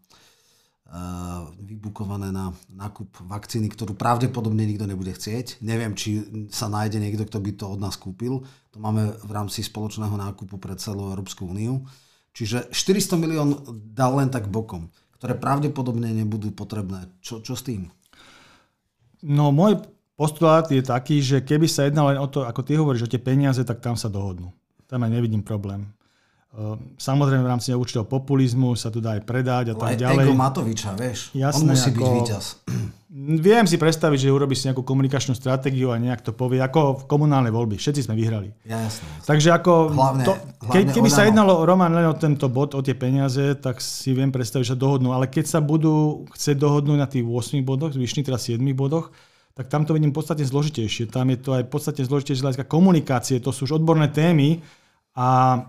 [1.62, 5.62] vybukované na nákup vakcíny, ktorú pravdepodobne nikto nebude chcieť.
[5.62, 8.42] Neviem, či sa nájde niekto, kto by to od nás kúpil.
[8.74, 11.86] To máme v rámci spoločného nákupu pre celú Európsku úniu.
[12.34, 13.50] Čiže 400 milión
[13.94, 17.12] dal len tak bokom ktoré pravdepodobne nebudú potrebné.
[17.20, 17.92] Čo, čo s tým?
[19.20, 19.84] No môj
[20.16, 23.20] postulát je taký, že keby sa jednalo len o to, ako ty hovoríš, o tie
[23.20, 24.56] peniaze, tak tam sa dohodnú.
[24.88, 25.92] Tam aj nevidím problém.
[26.50, 30.26] Ehm, samozrejme v rámci určitého populizmu sa to dá aj predať a tak ďalej.
[30.26, 32.46] Ego Matoviča, vieš, Jasné, on musí ako, byť víťaz.
[33.38, 37.04] Viem si predstaviť, že urobí si nejakú komunikačnú stratégiu a nejak to povie, ako v
[37.06, 37.78] komunálnej voľby.
[37.78, 38.50] Všetci sme vyhrali.
[38.66, 39.06] Jasne.
[39.30, 40.34] Takže ako, hlavne, to,
[40.74, 44.34] ke, keby sa jednalo Roman len o tento bod, o tie peniaze, tak si viem
[44.34, 45.14] predstaviť, že dohodnú.
[45.14, 49.14] Ale keď sa budú chcieť dohodnúť na tých 8 bodoch, zvyšných teraz 7 bodoch,
[49.54, 51.14] tak tam to vidím podstatne zložitejšie.
[51.14, 53.38] Tam je to aj podstatne zložitejšie z hľadiska komunikácie.
[53.42, 54.62] To sú už odborné témy
[55.18, 55.62] a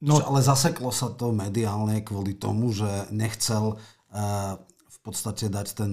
[0.00, 4.56] No, ale zaseklo sa to mediálne kvôli tomu, že nechcel uh,
[4.88, 5.92] v podstate dať ten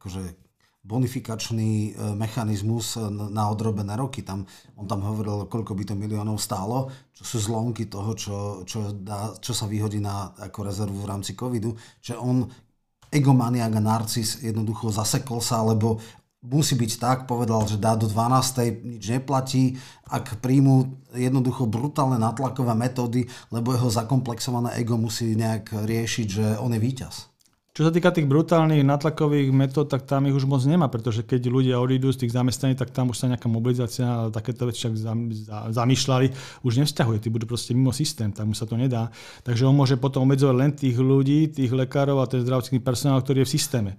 [0.00, 0.40] akože
[0.80, 4.24] bonifikačný e, mechanizmus na odrobené roky.
[4.24, 4.48] Tam,
[4.80, 9.36] on tam hovoril, koľko by to miliónov stálo, čo sú zlomky toho, čo, čo, dá,
[9.44, 11.76] čo sa vyhodí na ako rezervu v rámci covidu.
[12.00, 12.48] Že on
[13.12, 16.00] egomaniak a narcis jednoducho zasekol sa, lebo
[16.40, 18.96] musí byť tak, povedal, že dá do 12.
[18.96, 19.76] nič neplatí,
[20.08, 26.72] ak príjmu jednoducho brutálne natlakové metódy, lebo jeho zakomplexované ego musí nejak riešiť, že on
[26.72, 27.28] je víťaz.
[27.70, 31.48] Čo sa týka tých brutálnych natlakových metód, tak tam ich už moc nemá, pretože keď
[31.48, 34.98] ľudia odídu z tých zamestnaní, tak tam už sa nejaká mobilizácia a takéto veci však
[35.70, 36.26] zamýšľali,
[36.66, 39.14] už nevzťahuje, tí budú proste mimo systém, tak mu sa to nedá.
[39.46, 43.46] Takže on môže potom obmedzovať len tých ľudí, tých lekárov a ten zdravotný personál, ktorý
[43.46, 43.92] je v systéme.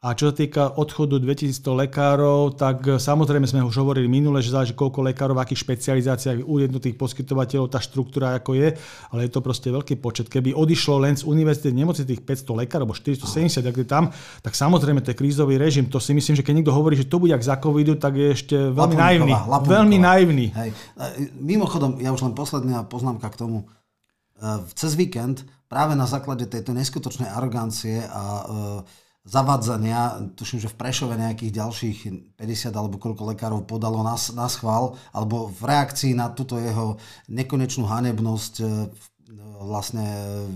[0.00, 4.72] A čo sa týka odchodu 2100 lekárov, tak samozrejme sme už hovorili minule, že záleží
[4.72, 8.80] koľko lekárov, v akých špecializáciách u jednotých poskytovateľov tá štruktúra ako je,
[9.12, 10.32] ale je to proste veľký počet.
[10.32, 14.08] Keby odišlo len z univerzity nemocnice tých 500 lekárov, alebo 470, ak je tam,
[14.40, 15.84] tak samozrejme to je krízový režim.
[15.92, 18.32] To si myslím, že keď niekto hovorí, že to bude ak za covidu, tak je
[18.32, 19.36] ešte veľmi naivný.
[19.68, 20.46] Veľmi naivný.
[20.56, 20.70] Hej.
[21.36, 23.68] Mimochodom, ja už len posledná poznámka k tomu.
[24.40, 28.24] E, cez víkend práve na základe tejto neskutočnej arogancie a
[29.24, 31.98] zavadzania, tuším, že v Prešove nejakých ďalších
[32.40, 36.96] 50 alebo koľko lekárov podalo na, na schvál, alebo v reakcii na túto jeho
[37.28, 38.66] nekonečnú hanebnosť e,
[39.60, 40.08] vlastne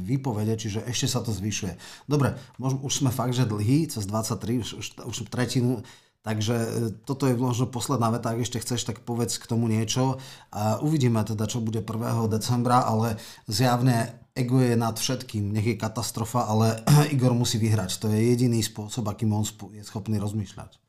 [0.08, 1.76] výpovede, čiže ešte sa to zvyšuje.
[2.08, 5.84] Dobre, možno, už sme fakt, že dlhý, cez 23, už, už, už tretinu,
[6.24, 6.68] takže e,
[7.04, 10.16] toto je možno posledná veta, ak ešte chceš, tak povedz k tomu niečo.
[10.56, 12.32] A uvidíme teda, čo bude 1.
[12.32, 16.82] decembra, ale zjavne ego je nad všetkým, nech je katastrofa, ale
[17.14, 18.02] Igor musí vyhrať.
[18.02, 20.82] To je jediný spôsob, akým on je schopný rozmýšľať.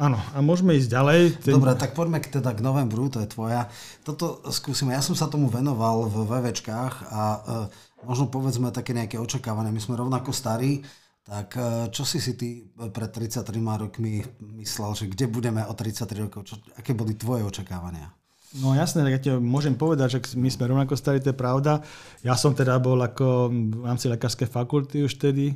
[0.00, 1.20] Áno, a môžeme ísť ďalej.
[1.44, 1.60] Ten...
[1.60, 3.68] Dobre, tak poďme k, teda k novembru, to je tvoja.
[4.00, 4.96] Toto skúsime.
[4.96, 7.40] Ja som sa tomu venoval v VVčkách a e,
[8.08, 9.68] možno povedzme také nejaké očakávania.
[9.68, 10.80] My sme rovnako starí,
[11.20, 14.24] tak e, čo si si ty pred 33 rokmi
[14.64, 16.48] myslel, že kde budeme o 33 rokov?
[16.48, 18.08] Čo, aké boli tvoje očakávania?
[18.58, 21.86] No jasné, tak ja ti môžem povedať, že my sme rovnako starí, to je pravda.
[22.26, 25.54] Ja som teda bol ako v rámci lekárskej fakulty už tedy,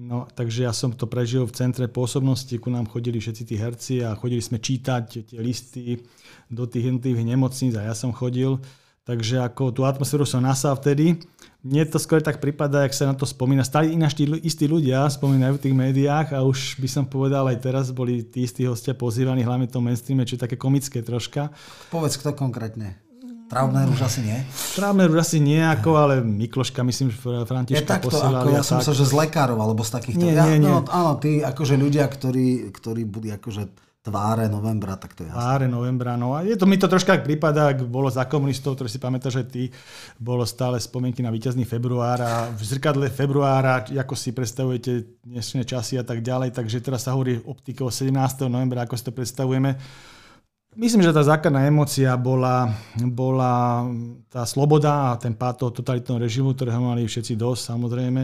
[0.00, 3.94] no, takže ja som to prežil v centre pôsobnosti, ku nám chodili všetci tí herci
[4.00, 6.00] a chodili sme čítať tie listy
[6.48, 8.56] do tých jednotlivých nemocníc a ja som chodil.
[9.04, 11.20] Takže ako tú atmosféru som nasal vtedy
[11.60, 13.60] mne to skôr tak prípada, ak sa na to spomína.
[13.60, 17.60] Stále ináč tí istí ľudia spomínajú v tých médiách a už by som povedal aj
[17.60, 21.52] teraz boli tí istí hostia pozývaní, hlavne to mainstreame, čo je také komické troška.
[21.92, 22.96] Povedz kto konkrétne.
[23.50, 24.38] Trávner už asi nie?
[24.78, 28.46] Trávner už asi nie, ako, ale Mikloška, myslím, Františka je takto, posielali.
[28.46, 30.22] Ako ja som sa, že z lekárov alebo z takýchto.
[30.22, 30.70] Nie, nie, nie.
[30.70, 35.36] No, áno, tí akože ľudia, ktorí, ktorí boli akože tváre novembra, tak to je jasné.
[35.36, 38.88] Tváre novembra, no a je to, mi to troška prípada, ak bolo za komunistov, ktorý
[38.88, 39.62] si pamätáš, že ty,
[40.16, 46.00] bolo stále spomienky na víťazný február a v zrkadle februára, ako si predstavujete dnešné časy
[46.00, 48.16] a tak ďalej, takže teraz sa hovorí optike o 17.
[48.48, 49.76] novembra, ako si to predstavujeme.
[50.80, 53.84] Myslím, že tá základná emocia bola, bola
[54.30, 58.22] tá sloboda a ten pád toho totalitného režimu, ktorého mali všetci dosť samozrejme.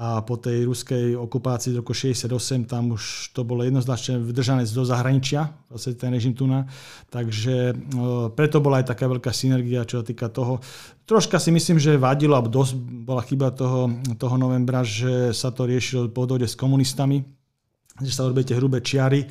[0.00, 4.80] A po tej ruskej okupácii z roku 68 tam už to bolo jednoznačne vydržané do
[4.80, 6.64] zahraničia, vlastne ten režim tu na.
[7.12, 7.74] Takže e,
[8.32, 10.64] preto bola aj taká veľká synergia, čo sa týka toho.
[11.04, 15.68] Troška si myslím, že vadilo, alebo dosť bola chyba toho, toho novembra, že sa to
[15.68, 17.20] riešilo po dohode s komunistami,
[18.00, 19.28] že sa robíte hrubé čiary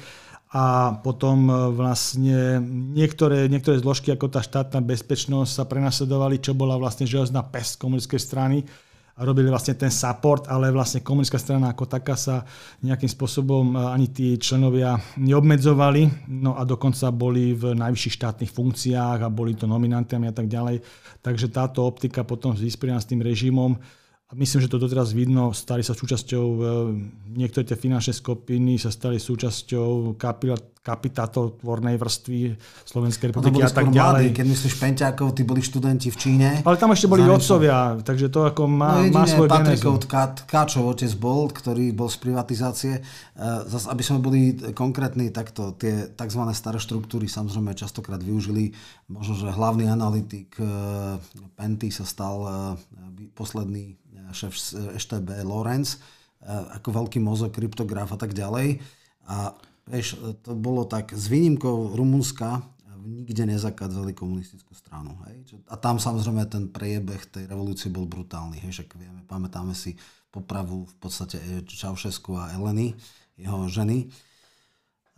[0.53, 2.61] a potom e, vlastne
[2.93, 8.21] niektoré, niektoré zložky ako tá štátna bezpečnosť sa prenasledovali, čo bola vlastne železná pest komunistickej
[8.21, 8.61] strany
[9.19, 12.47] robili vlastne ten support, ale vlastne komunická strana ako taká sa
[12.83, 19.19] nejakým spôsobom e, ani tí členovia neobmedzovali, no a dokonca boli v najvyšších štátnych funkciách
[19.23, 20.79] a boli to nominantami a tak ďalej.
[21.19, 23.75] Takže táto optika potom s s tým režimom
[24.29, 26.61] a myslím, že to doteraz vidno, stali sa súčasťou, e,
[27.33, 30.21] niektoré tie finančné skupiny sa stali súčasťou
[30.85, 32.53] kapitátotvornej vrstvy
[32.85, 34.29] Slovenskej republiky a tak ďalej.
[34.29, 36.49] Mladí, keď myslíš Penťákov, tí boli študenti v Číne.
[36.61, 41.09] Ale tam ešte boli otcovia, takže to ako má, no, má svoj Patrikov Tkáčov otec
[41.17, 42.93] bol, ktorý bol z privatizácie.
[43.01, 46.41] E, Zas, aby sme boli konkrétni, takto tie tzv.
[46.53, 48.77] staré štruktúry samozrejme častokrát využili.
[49.09, 50.69] Možno, že hlavný analytik e,
[51.57, 52.45] Penty sa stal
[53.33, 53.97] posledný
[54.31, 54.53] šéf
[54.95, 58.79] EŠTB Lorenz, e, ako veľký mozog, kryptograf a tak ďalej.
[59.29, 59.53] A
[59.89, 62.61] vieš, to bolo tak, s výnimkou Rumunska
[63.09, 65.17] nikde nezakádzali komunistickú stranu.
[65.27, 65.59] Hej?
[65.71, 68.61] A tam samozrejme ten priebeh tej revolúcie bol brutálny.
[68.61, 68.81] Hej?
[68.83, 69.97] Však vieme, pamätáme si
[70.29, 72.93] popravu v podstate Čaušesku a Eleny,
[73.39, 74.13] jeho ženy.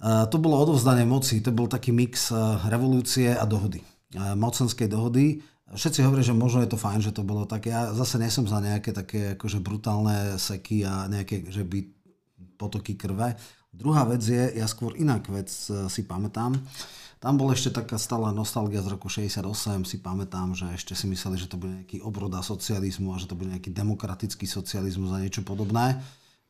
[0.01, 2.33] To bolo odovzdanie moci, to bol taký mix
[2.65, 3.85] revolúcie a dohody.
[4.15, 7.71] Mocenskej dohody Všetci hovoria, že možno je to fajn, že to bolo tak.
[7.71, 11.87] Ja zase nesom za nejaké také akože brutálne seky a nejaké, že by
[12.59, 13.39] potoky krve.
[13.71, 16.59] Druhá vec je, ja skôr inak vec e, si pamätám.
[17.23, 21.39] Tam bola ešte taká stála nostalgia z roku 68, si pamätám, že ešte si mysleli,
[21.39, 25.45] že to bude nejaký obroda socializmu a že to bude nejaký demokratický socializmus a niečo
[25.45, 26.01] podobné.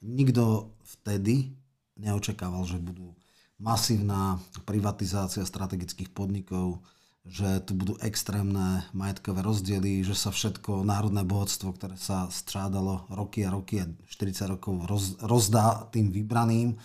[0.01, 1.53] Nikto vtedy
[1.99, 3.13] neočakával, že budú
[3.61, 6.81] masívna privatizácia strategických podnikov,
[7.21, 13.45] že tu budú extrémne majetkové rozdiely, že sa všetko národné bohatstvo, ktoré sa strádalo roky
[13.45, 16.81] a roky a 40 rokov roz, rozdá tým vybraným.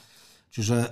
[0.53, 0.89] Čiže e,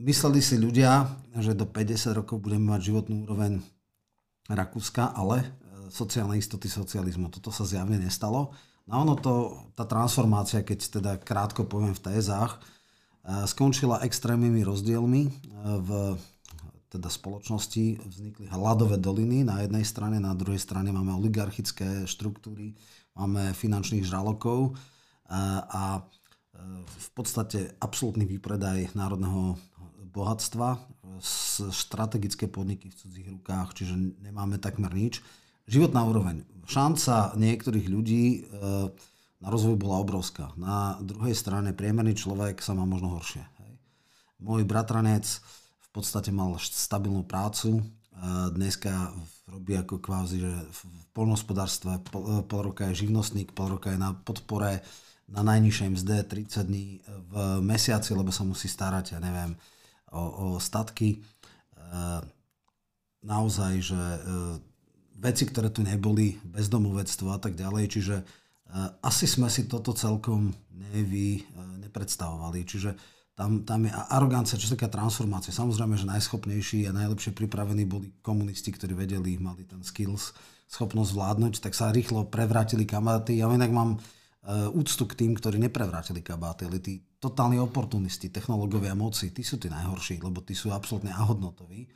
[0.00, 3.60] mysleli si ľudia, že do 50 rokov budeme mať životnú úroveň
[4.48, 5.46] Rakúska, ale e,
[5.92, 7.28] sociálne istoty socializmu.
[7.28, 8.56] Toto sa zjavne nestalo.
[8.88, 15.22] No ono to, tá transformácia, keď teda krátko poviem v tézách, e, skončila extrémnymi rozdielmi
[15.28, 15.30] e,
[15.84, 15.88] v
[16.92, 22.76] teda spoločnosti vznikli hladové doliny na jednej strane, na druhej strane máme oligarchické štruktúry,
[23.16, 24.76] máme finančných žralokov
[25.24, 26.00] a, a e,
[26.84, 29.56] v podstate absolútny výpredaj národného
[30.12, 30.76] bohatstva,
[31.72, 35.24] strategické podniky v cudzích rukách, čiže nemáme takmer nič.
[35.64, 36.44] Životná úroveň.
[36.68, 38.40] Šanca niektorých ľudí e,
[39.40, 40.52] na rozvoj bola obrovská.
[40.60, 43.42] Na druhej strane priemerný človek sa má možno horšie.
[44.42, 45.24] Môj bratranec
[45.92, 47.84] podstate mal stabilnú prácu.
[48.52, 49.12] Dneska
[49.48, 50.80] robí ako kvázi, že v
[51.12, 54.80] polnohospodárstve pol, pol roka je živnostník, pol roka je na podpore
[55.28, 57.00] na najnižšej mzde 30 dní
[57.32, 59.56] v mesiaci, lebo sa musí starať, ja neviem,
[60.12, 61.24] o, o statky.
[63.22, 64.20] Naozaj, že e,
[65.22, 68.24] veci, ktoré tu neboli, bezdomovectvo a tak ďalej, čiže e,
[68.98, 71.42] asi sme si toto celkom nevy e,
[71.86, 72.66] nepredstavovali.
[72.66, 72.90] Čiže
[73.32, 75.56] tam, tam je arogancia, čo sa týka transformácie.
[75.56, 80.36] Samozrejme, že najschopnejší a najlepšie pripravení boli komunisti, ktorí vedeli, mali ten skills,
[80.68, 83.40] schopnosť vládnuť, tak sa rýchlo prevrátili kabáty.
[83.40, 88.92] Ja inak mám uh, úctu k tým, ktorí neprevrátili kabáty, ale tí totálni oportunisti, technológovia
[88.92, 91.88] moci, tí sú tí najhorší, lebo tí sú absolútne ahodnotoví.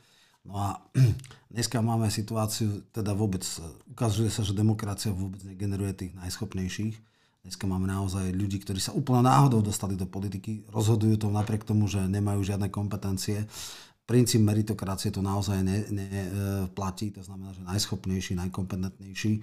[0.46, 0.80] No a
[1.52, 3.44] dneska máme situáciu, teda vôbec,
[3.92, 7.15] ukazuje sa, že demokracia vôbec negeneruje tých najschopnejších
[7.46, 11.86] Dneska máme naozaj ľudí, ktorí sa úplne náhodou dostali do politiky, rozhodujú to napriek tomu,
[11.86, 13.46] že nemajú žiadne kompetencie.
[14.02, 19.32] Princíp meritokracie to naozaj neplatí, ne, e, to znamená, že najschopnejší, najkompetentnejší.
[19.38, 19.40] E,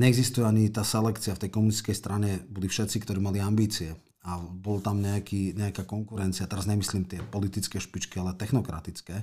[0.00, 3.92] neexistuje ani tá selekcia v tej komunistickej strane, boli všetci, ktorí mali ambície
[4.24, 9.20] a bol tam nejaký, nejaká konkurencia, teraz nemyslím tie politické špičky, ale technokratické.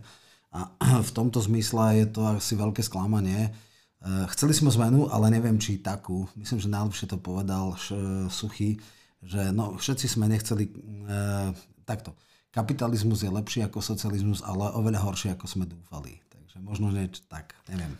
[0.53, 0.69] A
[1.09, 3.49] v tomto zmysle je to asi veľké sklamanie,
[4.03, 6.29] chceli sme zmenu, ale neviem, či takú.
[6.37, 7.73] Myslím, že najlepšie to povedal
[8.29, 8.77] Suchy,
[9.25, 10.71] že no, všetci sme nechceli e,
[11.83, 12.13] takto.
[12.53, 16.21] kapitalizmus je lepší ako socializmus, ale oveľa horší, ako sme dúfali.
[16.29, 17.97] Takže možno niečo tak, neviem.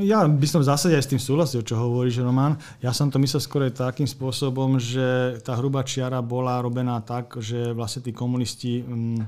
[0.00, 2.56] Ja by som v zásade aj s tým súhlasil, čo hovoríš, Roman.
[2.80, 7.72] Ja som to myslel skôr takým spôsobom, že tá hrubá čiara bola robená tak, že
[7.76, 8.80] vlastne tí komunisti...
[8.84, 9.20] Um,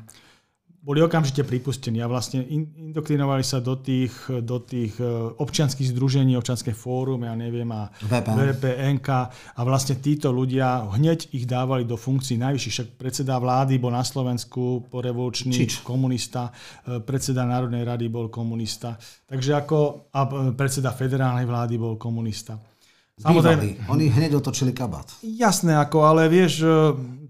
[0.84, 4.12] boli okamžite pripustení a vlastne indoktrinovali sa do tých,
[4.44, 8.36] do tých e, občianských združení, občianske fórum, ja neviem, a VPN.
[8.36, 9.08] VPNK
[9.56, 12.74] a vlastne títo ľudia hneď ich dávali do funkcií najvyšších.
[12.76, 15.80] Však predseda vlády bol na Slovensku porevolučný Čič.
[15.80, 16.52] komunista,
[16.84, 22.60] e, predseda Národnej rady bol komunista, takže ako, a predseda federálnej vlády bol komunista.
[23.24, 23.88] Samozrejme.
[23.88, 25.06] Oni hneď otočili kabát.
[25.24, 26.68] Jasné, ako, ale vieš, e,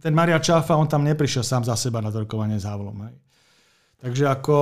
[0.03, 2.99] ten Maria Čalfa, on tam neprišiel sám za seba na to rokovanie s Havlom.
[3.07, 3.15] Hej.
[4.05, 4.57] Takže ako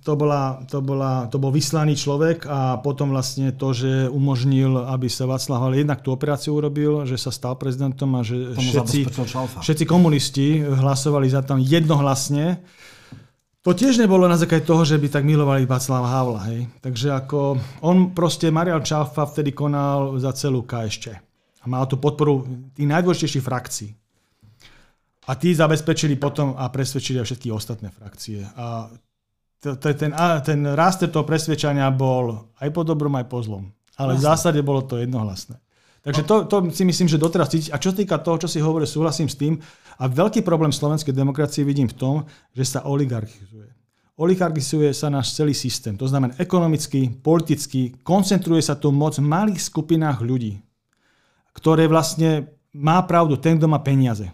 [0.00, 5.04] to, bola, to, bola, to bol vyslaný človek a potom vlastne to, že umožnil, aby
[5.12, 9.04] sa Václav Havel jednak tú operáciu urobil, že sa stal prezidentom a že všetci,
[9.60, 12.64] všetci komunisti hlasovali za tam jednohlasne.
[13.68, 16.40] To tiež nebolo na základe toho, že by tak milovali Václava Havla.
[16.48, 16.72] Hej.
[16.80, 21.04] Takže ako on proste, Marian Čalfa vtedy konal za celú KSČ.
[21.60, 23.92] A mal tu podporu tých najdôležitejších frakcií.
[25.26, 28.46] A tí zabezpečili potom a presvedčili aj všetky ostatné frakcie.
[28.54, 28.86] A
[29.58, 30.14] ten,
[30.46, 33.64] ten raster toho presvedčania bol aj po dobrom, aj po zlom.
[33.98, 35.58] Ale v zásade bolo to jednohlasné.
[36.06, 37.74] Takže to, to si myslím, že doteraz cítiť.
[37.74, 39.58] A čo sa týka toho, čo si hovoril, súhlasím s tým.
[39.98, 42.14] A veľký problém slovenskej demokracie vidím v tom,
[42.54, 43.74] že sa oligarchizuje.
[44.14, 45.98] Oligarchizuje sa náš celý systém.
[45.98, 50.62] To znamená ekonomicky, politicky, koncentruje sa tu moc v malých skupinách ľudí,
[51.58, 54.30] ktoré vlastne má pravdu ten, kto má peniaze.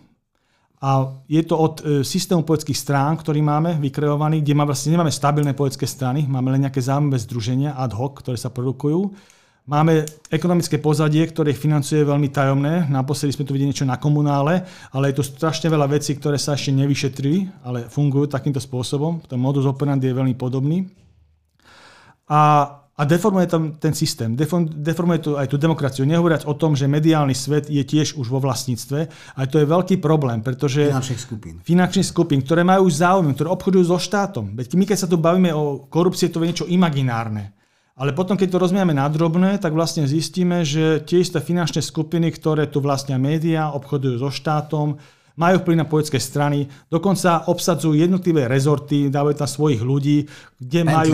[0.82, 5.14] A je to od e, systému politických strán, ktorý máme vykreovaný, kde má vlastne nemáme
[5.14, 9.14] stabilné politické strany, máme len nejaké zaujímavé združenia ad hoc, ktoré sa produkujú.
[9.62, 12.90] Máme ekonomické pozadie, ktoré financuje veľmi tajomné.
[12.90, 16.58] Naposledy sme tu videli niečo na komunále, ale je tu strašne veľa vecí, ktoré sa
[16.58, 19.22] ešte nevyšetrili, ale fungujú takýmto spôsobom.
[19.22, 20.90] Ten modus operandi je veľmi podobný.
[22.26, 24.36] A a deformuje tam ten systém,
[24.76, 26.04] deformuje tu aj tú demokraciu.
[26.04, 29.08] Nehovoriac o tom, že mediálny svet je tiež už vo vlastníctve,
[29.40, 30.92] aj to je veľký problém, pretože...
[30.92, 31.54] Finančných skupín.
[31.64, 34.52] Finančných skupín, ktoré majú už záujem, ktoré obchodujú so štátom.
[34.52, 37.56] Veď my keď sa tu bavíme o korupcii, to je niečo imaginárne.
[37.92, 42.32] Ale potom, keď to rozmieme na drobné, tak vlastne zistíme, že tie isté finančné skupiny,
[42.32, 44.96] ktoré tu vlastnia médiá, obchodujú so štátom,
[45.36, 50.28] majú vplyv na politické strany, dokonca obsadzujú jednotlivé rezorty, dávajú tam svojich ľudí,
[50.60, 51.12] kde majú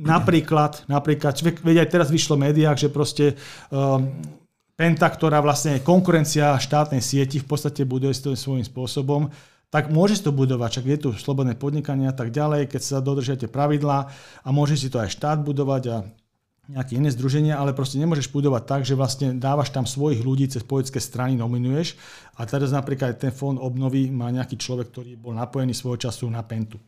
[0.00, 3.24] napríklad, napríklad, veď aj teraz vyšlo v médiách, že proste
[3.68, 4.08] um,
[4.80, 9.28] Penta, ktorá vlastne je konkurencia štátnej sieti, v podstate buduje svojím spôsobom,
[9.68, 13.04] tak môže si to budovať, čak je tu slobodné podnikanie a tak ďalej, keď sa
[13.04, 14.08] dodržiate pravidlá
[14.40, 15.96] a môže si to aj štát budovať a
[16.70, 20.62] nejaké iné združenia, ale proste nemôžeš budovať tak, že vlastne dávaš tam svojich ľudí cez
[20.62, 21.98] politické strany, nominuješ
[22.38, 26.46] a teraz napríklad ten fond obnovy má nejaký človek, ktorý bol napojený svojho času na
[26.46, 26.78] Pentu.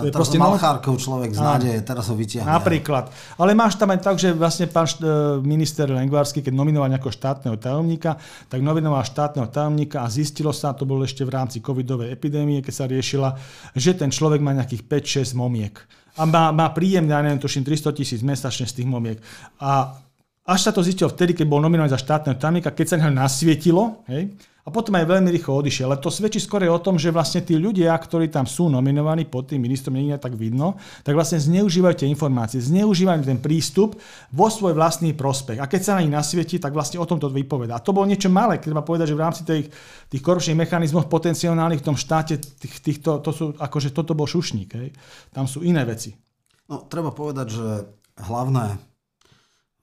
[0.00, 2.48] To je proste Malchárkov človek z nádeje, teraz ho vytiahne.
[2.48, 3.12] Napríklad.
[3.36, 4.96] Ale máš tam aj tak, že vlastne pán e,
[5.44, 8.16] minister Lengvarsky, keď nominoval nejakého štátneho tajomníka,
[8.48, 12.72] tak nominoval štátneho tajomníka a zistilo sa, to bolo ešte v rámci covidovej epidémie, keď
[12.72, 13.36] sa riešila,
[13.76, 14.88] že ten človek má nejakých
[15.28, 15.76] 5-6 momiek
[16.12, 19.18] a má, má príjem, ja neviem, tuším 300 tisíc mesačne z tých momiek.
[19.62, 19.96] A
[20.42, 24.02] až sa to zistilo vtedy, keď bol nominovaný za štátneho tajomníka, keď sa ho nasvietilo,
[24.10, 25.90] hej, a potom aj veľmi rýchlo odišiel.
[25.90, 29.50] Ale to svedčí skôr o tom, že vlastne tí ľudia, ktorí tam sú nominovaní pod
[29.50, 33.98] tým ministrom, nie je tak vidno, tak vlastne zneužívajú tie informácie, zneužívajú ten prístup
[34.30, 35.58] vo svoj vlastný prospech.
[35.58, 37.74] A keď sa na nich nasvieti, tak vlastne o tom to vypoveda.
[37.74, 39.66] A to bolo niečo malé, keď ma povedať, že v rámci tých,
[40.06, 44.70] tých korupčných mechanizmov potenciálnych v tom štáte, tých, týchto, to sú, akože toto bol šušník.
[44.78, 44.94] Hej.
[45.34, 46.14] Tam sú iné veci.
[46.70, 47.66] No, treba povedať, že
[48.22, 48.78] hlavné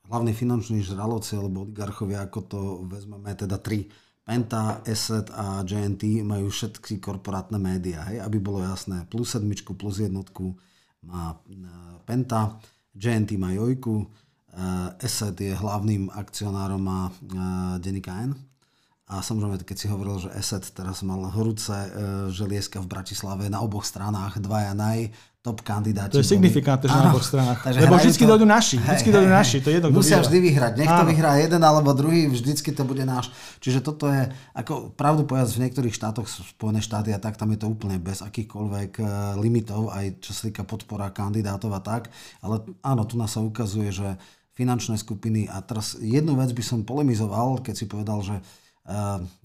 [0.10, 3.86] hlavní finanční žraloci alebo oligarchovia, ako to vezmeme, teda tri
[4.30, 9.02] Penta, Asset a JNT majú všetky korporátne médiá, hej, aby bolo jasné.
[9.10, 10.54] Plus sedmičku, plus jednotku
[11.02, 11.65] má e,
[12.06, 12.62] Penta,
[12.94, 14.06] JNT má Jojku,
[15.02, 17.13] Asset je hlavným akcionárom má e,
[17.82, 18.38] denníka N.
[19.10, 21.89] A samozrejme, keď si hovoril, že Asset teraz mal horúce e,
[22.30, 25.10] želieska v Bratislave na oboch stranách, dvaja naj,
[25.41, 26.13] top kandidáti.
[26.13, 27.58] To je signifikantné, že na oboch stranách.
[27.74, 28.78] Lebo vždy dojdú naši.
[28.78, 29.58] Vždy dojdú naši.
[29.65, 30.74] To je jedno, Musia vždy vyhrať.
[30.78, 33.34] Nech to vyhrá jeden alebo druhý, vždycky to bude náš.
[33.63, 37.65] Čiže toto je, ako pravdu povedať, v niektorých štátoch, Spojené štáty a tak, tam je
[37.65, 39.08] to úplne bez akýchkoľvek eh,
[39.41, 42.13] limitov, aj čo sa týka podpora kandidátov a tak.
[42.45, 44.22] Ale áno, tu nás sa ukazuje, že
[44.54, 48.68] finančné skupiny, a teraz jednu vec by som polemizoval, keď si povedal, že Uh,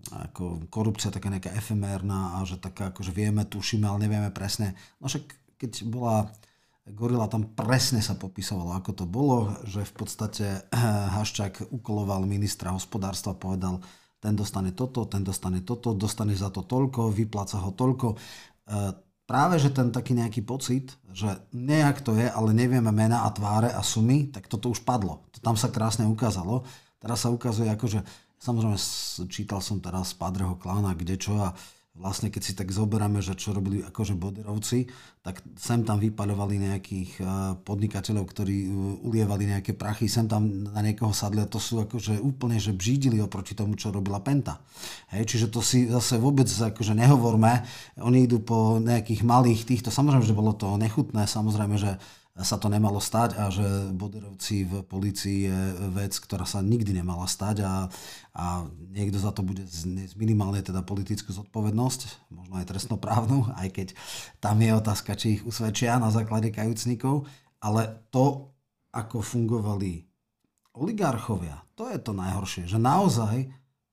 [0.09, 4.73] ako korupcia taká nejaká efemérna a že taká, akože vieme, tušíme, ale nevieme presne.
[4.99, 5.25] No však
[5.61, 6.33] keď bola
[6.85, 10.77] Gorila, tam presne sa popisovalo, ako to bolo, že v podstate eh,
[11.17, 13.81] Haščák ukoloval ministra hospodárstva, povedal,
[14.21, 18.17] ten dostane toto, ten dostane toto, dostane za to toľko, vypláca ho toľko.
[18.69, 18.93] Eh,
[19.25, 23.73] práve, že ten taký nejaký pocit, že nejak to je, ale nevieme mena a tváre
[23.73, 25.25] a sumy, tak toto už padlo.
[25.33, 26.69] To tam sa krásne ukázalo.
[27.01, 28.01] Teraz sa ukazuje ako, že
[28.45, 28.77] samozrejme
[29.33, 31.57] čítal som teraz Padreho klána, kde čo a
[31.95, 34.91] vlastne keď si tak zoberáme, že čo robili akože boderovci,
[35.23, 37.27] tak sem tam vypaľovali nejakých eh,
[37.63, 38.71] podnikateľov, ktorí eh,
[39.07, 43.23] ulievali nejaké prachy, sem tam na niekoho sadli a to sú akože úplne, že bžídili
[43.23, 44.59] oproti tomu, čo robila Penta.
[45.15, 47.63] Hej, čiže to si zase vôbec akože nehovorme,
[48.03, 51.95] oni idú po nejakých malých týchto, samozrejme, že bolo to nechutné, samozrejme, že
[52.35, 55.59] sa to nemalo stať a že boderovci v policii je
[55.95, 57.87] vec, ktorá sa nikdy nemala stať a,
[58.35, 63.89] a niekto za to bude znieť minimálne teda politickú zodpovednosť, možno aj trestnoprávnu, aj keď
[64.43, 67.31] tam je otázka, či ich usvedčia na základe kajúcnikov,
[67.63, 68.51] ale to,
[68.91, 70.03] ako fungovali
[70.75, 73.47] oligarchovia, to je to najhoršie, že naozaj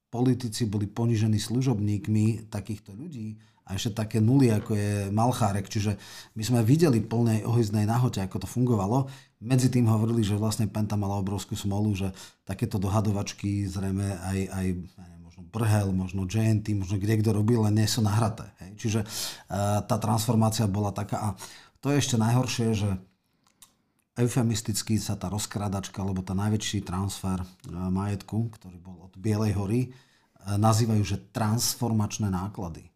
[0.10, 3.38] politici boli ponižení služobníkmi takýchto ľudí,
[3.72, 5.72] a ešte také nuly, ako je Malchárek.
[5.72, 5.96] Čiže
[6.36, 9.08] my sme videli plnej ohyznej nahote, ako to fungovalo.
[9.40, 12.12] Medzi tým hovorili, že vlastne Penta mala obrovskú smolu, že
[12.44, 14.68] takéto dohadovačky zrejme aj, aj
[15.24, 18.52] možno Brhel, možno JNT, možno kde kto robil, len nie sú nahraté.
[18.60, 18.72] Hej.
[18.76, 21.32] Čiže uh, tá transformácia bola taká.
[21.32, 21.40] A
[21.80, 22.92] to je ešte najhoršie, že
[24.20, 27.48] eufemisticky sa tá rozkradačka, alebo tá najväčší transfer uh,
[27.88, 32.91] majetku, ktorý bol od Bielej hory, uh, nazývajú, že transformačné náklady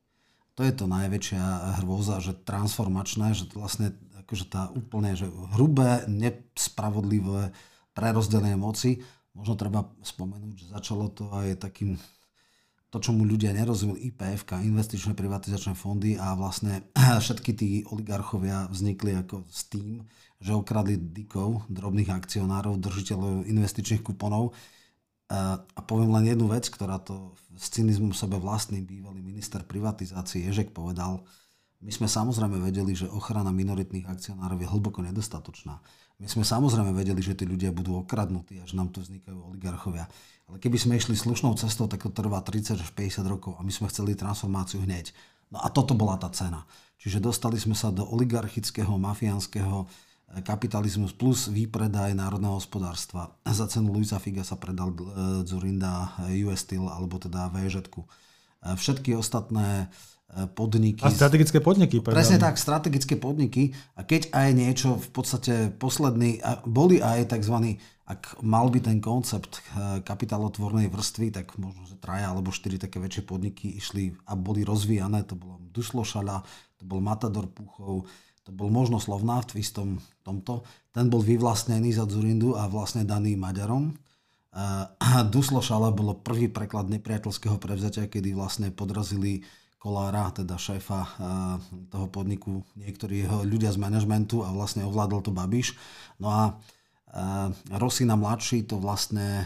[0.55, 3.91] to je to najväčšia hrôza, že transformačné, že vlastne
[4.23, 7.51] akože tá úplne že hrubé, nespravodlivé
[7.91, 9.03] prerozdelenie moci.
[9.35, 11.99] Možno treba spomenúť, že začalo to aj takým
[12.87, 16.87] to, čo mu ľudia nerozumeli, IPF, investičné privatizačné fondy a vlastne
[17.23, 20.07] všetky tí oligarchovia vznikli ako s tým,
[20.39, 24.55] že okradli dikov, drobných akcionárov, držiteľov investičných kuponov
[25.29, 30.69] a poviem len jednu vec, ktorá to s cynizmom sebe vlastným bývalý minister privatizácie Ježek
[30.75, 31.25] povedal.
[31.81, 35.81] My sme samozrejme vedeli, že ochrana minoritných akcionárov je hlboko nedostatočná.
[36.15, 40.07] My sme samozrejme vedeli, že tí ľudia budú okradnutí a že nám tu vznikajú oligarchovia.
[40.47, 43.71] Ale keby sme išli slušnou cestou, tak to trvá 30 až 50 rokov a my
[43.73, 45.11] sme chceli transformáciu hneď.
[45.51, 46.63] No a toto bola tá cena.
[47.01, 49.85] Čiže dostali sme sa do oligarchického, mafiánskeho
[50.43, 53.37] kapitalizmus plus výpredaj národného hospodárstva.
[53.45, 54.97] Za cenu Luisa Figa sa predal e,
[55.45, 56.17] Zurinda
[56.49, 57.87] US Steel alebo teda VŽ.
[57.87, 58.03] E,
[58.75, 59.87] všetky ostatné
[60.27, 61.05] e, podniky.
[61.05, 62.01] A strategické podniky.
[62.03, 62.17] Predali.
[62.19, 63.71] Presne tak, strategické podniky.
[63.95, 67.79] A keď aj niečo v podstate posledný, boli aj tzv.
[68.09, 69.61] ak mal by ten koncept
[70.03, 75.23] kapitálotvornej vrstvy, tak možno, že traja alebo štyri také väčšie podniky išli a boli rozvíjane.
[75.31, 76.43] To bolo Duslošala,
[76.75, 78.09] to bol Matador Puchov,
[78.45, 80.61] to bol možno Slovnaft v istom tomto,
[80.93, 83.97] ten bol vyvlastnený za Zurindu a vlastne daný Maďarom.
[85.33, 89.43] Duslošala bolo prvý preklad nepriateľského prevzatia, kedy vlastne podrazili
[89.75, 91.19] Kolára, teda šéfa
[91.91, 95.75] toho podniku, niektorí jeho ľudia z manažmentu a vlastne ovládol to Babiš.
[96.17, 96.41] No a
[97.75, 99.45] Rosina mladší to vlastne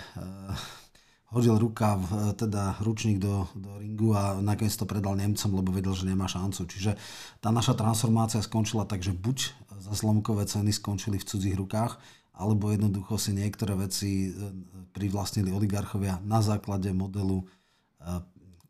[1.30, 5.94] hodil ruka, v, teda ručník do, do ringu a nakoniec to predal Nemcom, lebo vedel,
[5.94, 6.66] že nemá šancu.
[6.66, 6.98] Čiže
[7.38, 9.38] tá naša transformácia skončila tak, že buď
[9.78, 12.02] za zlomkové ceny skončili v cudzích rukách,
[12.34, 14.30] alebo jednoducho si niektoré veci e,
[14.96, 17.46] privlastnili oligarchovia na základe modelu e,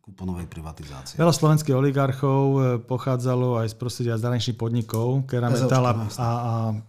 [0.09, 1.15] kuponovej privatizácie.
[1.21, 6.27] Veľa slovenských oligarchov e, pochádzalo aj z prostredia zahraničných podnikov, Kerametal a, a,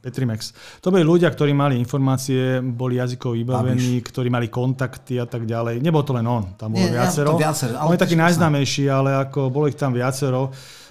[0.01, 0.57] Petrimex.
[0.81, 4.09] To boli ľudia, ktorí mali informácie, boli jazykovo vybavení, Babiš.
[4.09, 5.85] ktorí mali kontakty a tak ďalej.
[5.85, 7.37] Nebol to len on, tam bolo Nie, viacero.
[7.37, 10.49] Ja, viacero on je taký najznámejší, ale ako bolo ich tam viacero.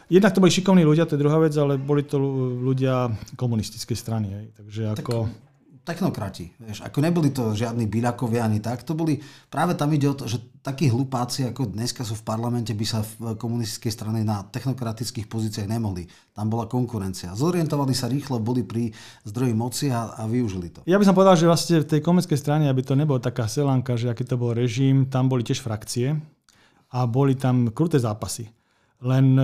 [0.10, 2.18] Jednak to boli šikovní ľudia, to je druhá vec, ale boli to
[2.62, 4.28] ľudia komunistickej strany.
[4.30, 4.46] Hej.
[4.58, 5.16] Takže ako...
[5.26, 5.49] Tak
[5.90, 6.54] technokrati.
[6.62, 9.18] Vieš, ako neboli to žiadni byľakovia ani tak, to boli,
[9.50, 13.02] práve tam ide o to, že takí hlupáci ako dneska sú v parlamente, by sa
[13.02, 16.06] v komunistickej strane na technokratických pozíciách nemohli.
[16.38, 17.34] Tam bola konkurencia.
[17.34, 18.94] Zorientovali sa rýchlo, boli pri
[19.26, 20.80] zdroji moci a, a využili to.
[20.86, 23.98] Ja by som povedal, že vlastne v tej komunistickej strane, aby to nebolo taká selanka,
[23.98, 26.14] že aký to bol režim, tam boli tiež frakcie
[26.94, 28.46] a boli tam kruté zápasy.
[29.00, 29.40] Len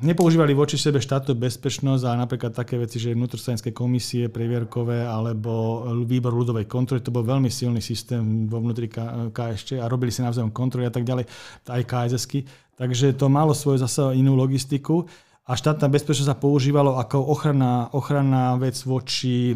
[0.00, 6.32] nepoužívali voči sebe štátnu bezpečnosť, ale napríklad také veci, že vnútrostranické komisie previerkové alebo výbor
[6.32, 8.88] ľudovej kontroly, to bol veľmi silný systém vo vnútri
[9.32, 11.28] KSČ a robili si navzájom kontroly a tak ďalej,
[11.68, 12.44] aj KSSky.
[12.80, 15.04] Takže to malo svoju zase inú logistiku
[15.44, 19.52] a štátna bezpečnosť sa používalo ako ochranná, ochranná vec voči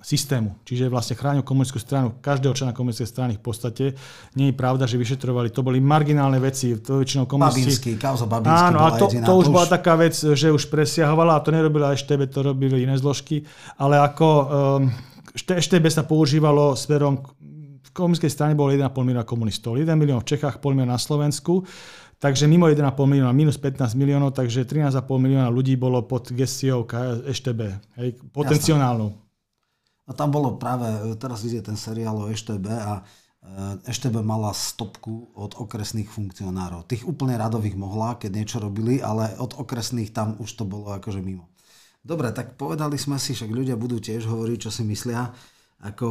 [0.00, 0.56] systému.
[0.64, 3.84] Čiže vlastne chránil komunistickú stranu, každého člena komunistickej strany v podstate.
[4.32, 5.52] Nie je pravda, že vyšetrovali.
[5.52, 6.72] To boli marginálne veci.
[6.80, 7.68] To väčšinou komunisti...
[7.68, 11.44] Babinský, kauza Babinský Áno, a to, to už bola taká vec, že už presiahovala, a
[11.44, 13.44] to nerobila tebe, to robili iné zložky,
[13.76, 14.48] ale ako um,
[15.36, 17.20] ešte sa používalo smerom
[17.80, 19.74] v komunistickej strane bolo 1,5 milióna komunistov.
[19.74, 21.66] 1 milión v Čechách, pol milión na Slovensku.
[22.20, 26.84] Takže mimo 1,5 milióna, minus 15 miliónov, takže 13,5 milióna ľudí bolo pod gestiou
[27.26, 27.60] EŠTB,
[27.96, 29.29] hej, potenciálnou.
[30.10, 30.90] A tam bolo práve,
[31.22, 33.06] teraz ide ten seriál o EŠTB a
[33.86, 36.84] EŠTB mala stopku od okresných funkcionárov.
[36.84, 41.22] Tých úplne radových mohla, keď niečo robili, ale od okresných tam už to bolo akože
[41.22, 41.48] mimo.
[42.02, 45.32] Dobre, tak povedali sme si, však ľudia budú tiež hovoriť, čo si myslia.
[45.80, 46.08] Ako,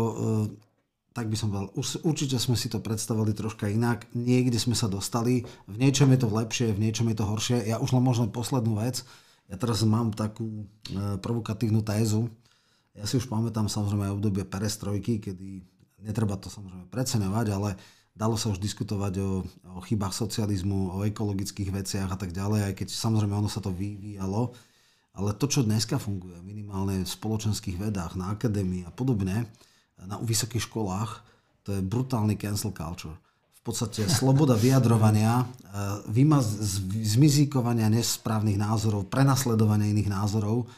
[1.13, 1.69] tak by som povedal,
[2.07, 6.29] určite sme si to predstavili troška inak, niekde sme sa dostali, v niečom je to
[6.29, 7.57] lepšie, v niečom je to horšie.
[7.69, 9.05] Ja už len možno poslednú vec,
[9.49, 12.29] ja teraz mám takú e, provokatívnu tézu,
[12.97, 15.61] ja si už pamätám samozrejme aj obdobie perestrojky, kedy
[16.03, 17.69] netreba to samozrejme preceňovať, ale
[18.15, 19.29] dalo sa už diskutovať o,
[19.75, 23.71] o chybách socializmu, o ekologických veciach a tak ďalej, aj keď samozrejme ono sa to
[23.71, 24.51] vyvíjalo.
[25.15, 29.49] Ale to, čo dneska funguje, minimálne v spoločenských vedách, na akadémii a podobne,
[29.99, 31.23] na vysokých školách,
[31.67, 33.15] to je brutálny cancel culture.
[33.59, 35.45] V podstate sloboda vyjadrovania, e,
[36.07, 36.47] vymaz,
[37.03, 40.71] zmizíkovania nesprávnych názorov, prenasledovania iných názorov.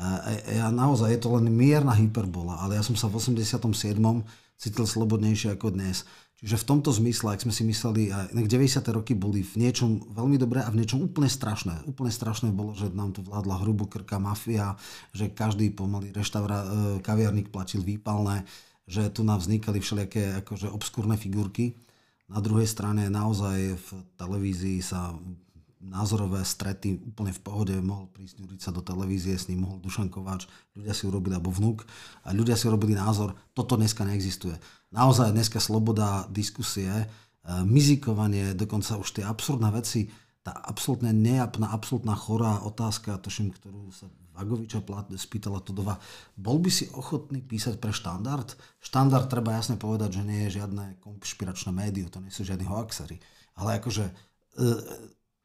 [0.00, 3.68] E, ja naozaj, je to len mierna hyperbola, ale ja som sa v 87.
[4.56, 6.08] cítil slobodnejšie ako dnes.
[6.40, 8.80] Čiže v tomto zmysle, ak sme si mysleli, aj 90.
[8.96, 11.84] roky boli v niečom veľmi dobré a v niečom úplne strašné.
[11.84, 14.72] Úplne strašné bolo, že nám tu vládla hrubokrká mafia,
[15.12, 16.68] že každý pomaly reštaura, e,
[17.04, 18.48] kaviarník platil výpalné,
[18.88, 21.76] že tu nám vznikali všelijaké akože obskúrne figurky.
[22.32, 25.12] Na druhej strane naozaj v televízii sa
[25.80, 30.44] názorové strety úplne v pohode, mohol prísť Jurica do televízie, s ním mohol Dušan Kováč,
[30.76, 31.88] ľudia si urobili, alebo vnúk,
[32.24, 34.60] a ľudia si urobili názor, toto dneska neexistuje
[34.90, 37.06] naozaj dneska sloboda diskusie, e,
[37.64, 40.10] mizikovanie, dokonca už tie absurdné veci,
[40.42, 44.80] tá absolútne nejapná, absolútna chorá otázka, tuším, ktorú sa Vagoviča
[45.20, 46.00] spýtala Todova,
[46.32, 48.56] bol by si ochotný písať pre štandard?
[48.80, 53.20] Štandard treba jasne povedať, že nie je žiadne konšpiračné médium, to nie sú žiadni hoaxery.
[53.60, 54.12] Ale akože e,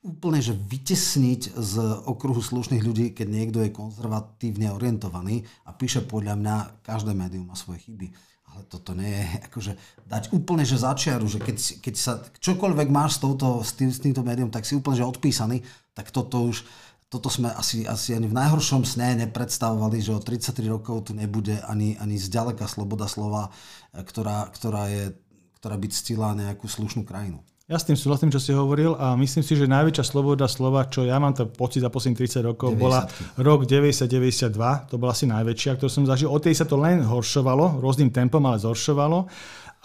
[0.05, 1.73] úplne, že vytesniť z
[2.05, 7.57] okruhu slušných ľudí, keď niekto je konzervatívne orientovaný a píše podľa mňa, každé médium má
[7.57, 8.13] svoje chyby
[8.55, 9.71] ale toto nie je, akože
[10.07, 13.99] dať úplne, že začiaru, že keď, keď sa čokoľvek máš s, touto, s, tým, s
[13.99, 15.59] týmto médium, tak si úplne, že odpísaný,
[15.91, 16.63] tak toto už,
[17.11, 21.59] toto sme asi, asi ani v najhoršom sne nepredstavovali, že o 33 rokov tu nebude
[21.67, 23.51] ani, ani zďaleka sloboda slova,
[23.93, 25.13] ktorá, ktorá, je,
[25.61, 27.43] ktorá by ctila nejakú slušnú krajinu.
[27.65, 31.01] Ja s tým súhlasím, čo si hovoril a myslím si, že najväčšia sloboda slova, čo
[31.01, 32.85] ja mám to pocit za posledných 30 rokov, 90.
[32.85, 33.01] bola
[33.41, 34.53] rok 90-92,
[34.85, 36.29] to bola asi najväčšia, ktorú som zažil.
[36.29, 39.25] Od tej sa to len horšovalo, rôznym tempom, ale zhoršovalo.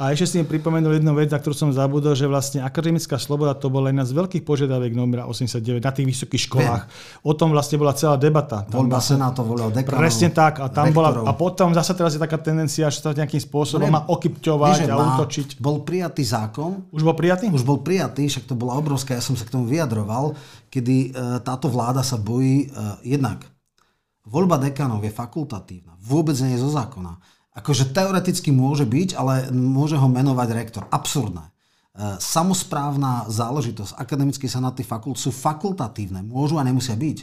[0.01, 3.53] A ešte si mi pripomenul jednu vec, na ktorú som zabudol, že vlastne akademická sloboda
[3.53, 6.83] to bola jedna z veľkých požiadaviek nomera 89 na tých vysokých školách.
[6.89, 7.21] Viem.
[7.21, 8.65] O tom vlastne bola celá debata.
[8.65, 10.57] Tam Voľba senátov, volil dekanov, Presne tak.
[10.65, 13.93] A, tam bola, a potom zase teraz je taká tendencia, že sa nejakým spôsobom no,
[13.93, 15.61] má okypťovať a útočiť.
[15.61, 16.89] Bol prijatý zákon.
[16.97, 17.53] Už bol prijatý?
[17.53, 20.33] Už bol prijatý, však to bola obrovská, ja som sa k tomu vyjadroval,
[20.73, 23.45] kedy e, táto vláda sa bojí e, jednak.
[24.25, 25.93] Voľba dekanov je fakultatívna.
[26.01, 30.83] Vôbec nie je zo zákona akože teoreticky môže byť, ale môže ho menovať rektor.
[30.87, 31.51] Absurdné.
[31.51, 31.51] E,
[32.23, 37.19] samosprávna záležitosť, akademické senáty fakult sú fakultatívne, môžu a nemusia byť.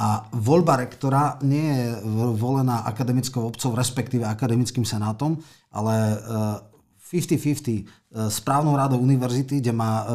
[0.00, 1.86] A voľba rektora nie je
[2.34, 5.38] volená akademickou obcov, respektíve akademickým senátom,
[5.70, 6.16] ale
[7.04, 7.82] 50-50 e, e,
[8.32, 10.08] správnou radou univerzity, kde má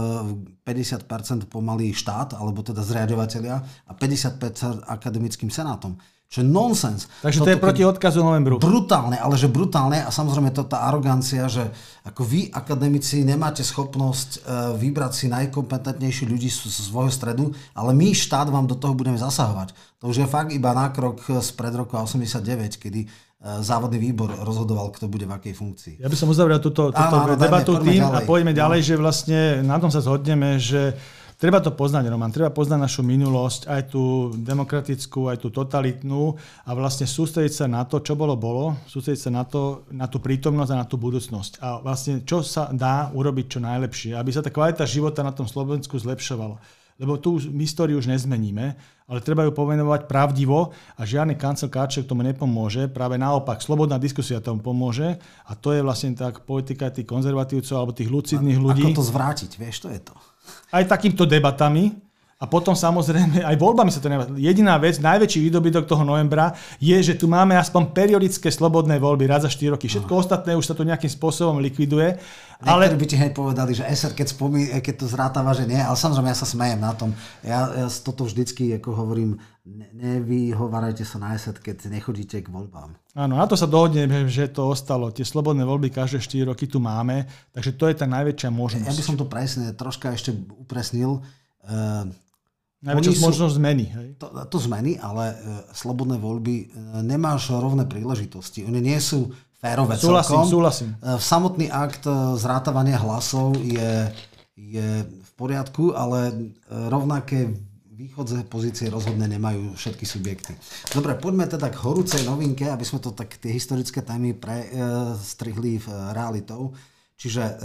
[0.66, 5.94] 50% pomalý štát, alebo teda zriadovateľia, a 50% akademickým senátom.
[6.36, 7.08] Čo je nonsens.
[7.24, 8.60] Takže to, to je proti odkazu novembru.
[8.60, 11.64] Brutálne, ale že brutálne a samozrejme to tá arogancia, že
[12.04, 18.12] ako vy akademici nemáte schopnosť uh, vybrať si najkompetentnejší ľudí z, svojho stredu, ale my
[18.12, 19.72] štát vám do toho budeme zasahovať.
[20.04, 24.92] To už je fakt iba nákrok z pred roku 89, kedy uh, závodný výbor rozhodoval,
[24.92, 25.96] kto bude v akej funkcii.
[26.04, 28.18] Ja by som uzavrel túto, túto áno, áno, debatu dajme, tým ďalej.
[28.20, 28.88] a poďme ďalej, no.
[28.92, 31.00] že vlastne na tom sa zhodneme, že
[31.36, 32.32] Treba to poznať, Roman.
[32.32, 36.32] Treba poznať našu minulosť, aj tú demokratickú, aj tú totalitnú
[36.64, 40.24] a vlastne sústrediť sa na to, čo bolo, bolo, sústrediť sa na, to, na tú
[40.24, 41.60] prítomnosť a na tú budúcnosť.
[41.60, 45.44] A vlastne, čo sa dá urobiť čo najlepšie, aby sa tá kvalita života na tom
[45.44, 46.56] Slovensku zlepšovala.
[46.96, 48.80] Lebo tú históriu už nezmeníme,
[49.12, 52.88] ale treba ju pomenovať pravdivo a žiadny kancel káček tomu nepomôže.
[52.88, 57.92] Práve naopak, slobodná diskusia tomu pomôže a to je vlastne tak politika tých konzervatívcov alebo
[57.92, 58.88] tých lucidných ľudí.
[58.88, 60.16] Ako to zvrátiť, vieš, to je to
[60.72, 62.05] aj takýmto debatami
[62.36, 64.28] A potom samozrejme aj voľbami sa to nevá.
[64.36, 66.52] Jediná vec, najväčší výdobytok toho novembra
[66.84, 69.88] je, že tu máme aspoň periodické slobodné voľby raz za 4 roky.
[69.88, 70.20] Všetko no.
[70.20, 72.20] ostatné už sa to nejakým spôsobom likviduje.
[72.60, 72.92] Ale...
[72.92, 76.28] by ti hneď povedali, že SR, keď, spomí, keď to zrátava, že nie, ale samozrejme
[76.28, 77.16] ja sa smejem na tom.
[77.40, 83.00] Ja, ja toto vždycky, ako hovorím, ne, nevyhovárajte sa na SR, keď nechodíte k voľbám.
[83.16, 85.08] Áno, na to sa dohodneme, že to ostalo.
[85.08, 88.92] Tie slobodné voľby každé 4 roky tu máme, takže to je tá najväčšia možnosť.
[88.92, 91.24] Ja by som to presne troška ešte upresnil.
[91.66, 92.12] Uh,
[92.84, 93.86] Najväčšia možnosť zmeny.
[93.88, 94.08] Hej?
[94.20, 95.36] To, to zmeny, ale e,
[95.72, 96.66] slobodné voľby e,
[97.08, 98.68] nemáš rovné príležitosti.
[98.68, 100.52] Oni nie sú férové súhlasím, celkom.
[100.52, 104.12] Súhlasím, e, Samotný akt e, zrátavania hlasov je,
[104.54, 106.34] je v poriadku, ale e,
[106.92, 107.58] rovnaké
[107.96, 110.52] východze pozície rozhodne nemajú všetky subjekty.
[110.92, 115.88] Dobre, poďme teda k horúcej novinke, aby sme to tak tie historické témy prestrihli v
[116.12, 116.76] realitou.
[117.16, 117.56] Čiže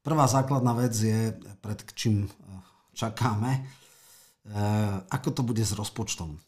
[0.00, 2.32] prvá základná vec je, pred čím
[2.96, 3.87] čakáme, Eh,
[5.12, 6.40] ako to bude s rozpočtom.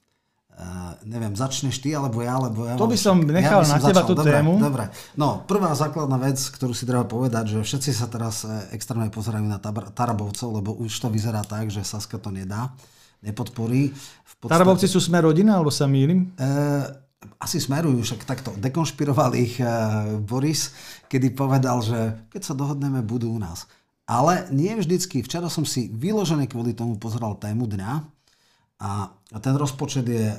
[0.61, 2.77] Uh, neviem, začneš ty, alebo ja, alebo ja.
[2.77, 4.61] To by som nechal ja by som na teba tú dobre, tému.
[4.61, 4.85] Dobre,
[5.17, 9.41] no prvá základná vec, ktorú si treba povedať, že všetci sa teraz eh, extrémne pozerajú
[9.41, 9.57] na
[9.97, 12.77] Tarabovcov, lebo už to vyzerá tak, že Saska to nedá,
[13.25, 13.89] nepodporí.
[13.97, 16.29] V podstate, Tarabovci sú sme rodina, alebo sa mýlim?
[16.37, 16.85] Uh,
[17.41, 20.77] asi smerujú, však takto dekonšpiroval ich uh, Boris,
[21.09, 23.65] kedy povedal, že keď sa dohodneme, budú u nás.
[24.11, 25.23] Ale nie vždycky.
[25.23, 27.91] Včera som si vyložené kvôli tomu pozeral tému dňa
[28.83, 30.35] a, ten rozpočet je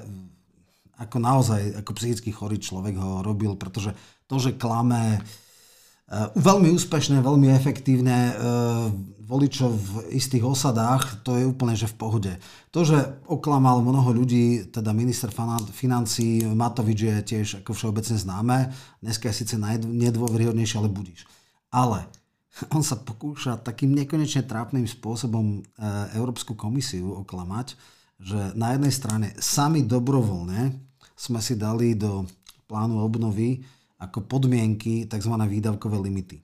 [0.99, 3.95] ako naozaj, ako psychicky chorý človek ho robil, pretože
[4.27, 8.91] to, že klame uh, veľmi úspešné, veľmi efektívne uh,
[9.25, 12.33] voličov v istých osadách, to je úplne že v pohode.
[12.75, 15.31] To, že oklamal mnoho ľudí, teda minister
[15.71, 18.57] financí Matovič je tiež ako všeobecne známe,
[18.99, 21.25] dneska je síce najdôveryhodnejšie, ale budíš.
[21.71, 22.05] Ale
[22.75, 25.79] on sa pokúša takým nekonečne trápnym spôsobom e,
[26.15, 27.75] Európsku komisiu oklamať,
[28.21, 30.75] že na jednej strane sami dobrovoľne
[31.15, 32.27] sme si dali do
[32.69, 33.61] plánu obnovy
[34.01, 35.33] ako podmienky tzv.
[35.37, 36.41] výdavkové limity.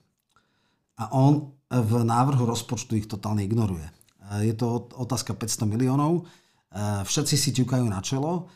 [0.98, 3.86] A on v návrhu rozpočtu ich totálne ignoruje.
[3.86, 3.94] E,
[4.48, 8.50] je to otázka 500 miliónov, e, všetci si ťukajú na čelo,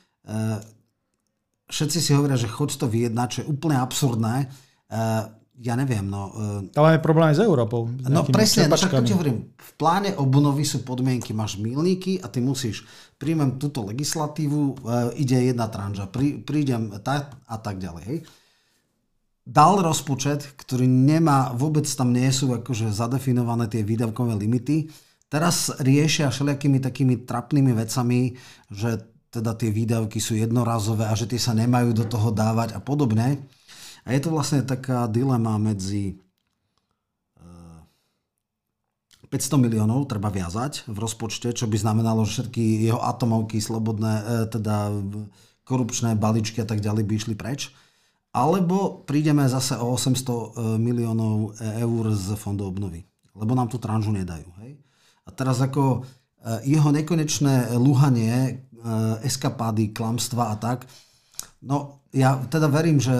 [1.65, 4.53] všetci si hovoria, že choď to vyjednať, čo je úplne absurdné
[5.59, 6.31] ja neviem, no...
[6.73, 7.91] Ale máme problém s Európou.
[7.91, 12.31] S no presne, no, tak ti hovorím, v pláne obnovy sú podmienky, máš milníky a
[12.31, 12.87] ty musíš,
[13.19, 18.19] príjmem túto legislatívu, uh, ide jedna tranža, prí, prídem tak a tak ďalej, hej.
[19.41, 24.89] Dal rozpočet, ktorý nemá, vôbec tam nie sú akože zadefinované tie výdavkové limity,
[25.29, 28.37] teraz riešia všelijakými takými trapnými vecami,
[28.69, 32.83] že teda tie výdavky sú jednorazové a že tie sa nemajú do toho dávať a
[32.83, 33.47] podobne.
[34.05, 36.17] A je to vlastne taká dilema medzi
[39.29, 44.13] 500 eh, miliónov treba viazať v rozpočte, čo by znamenalo, že všetky jeho atomovky, slobodné,
[44.19, 44.89] eh, teda
[45.63, 47.71] korupčné balíčky a tak ďalej by išli preč.
[48.31, 53.05] Alebo prídeme zase o 800 eh, miliónov eur z fondu obnovy.
[53.37, 54.49] Lebo nám tú tranžu nedajú.
[54.65, 54.75] Hej?
[55.23, 56.03] A teraz ako
[56.65, 58.65] jeho nekonečné luhanie,
[59.21, 60.89] eskapády, klamstva a tak,
[61.61, 63.13] no ja teda verím, že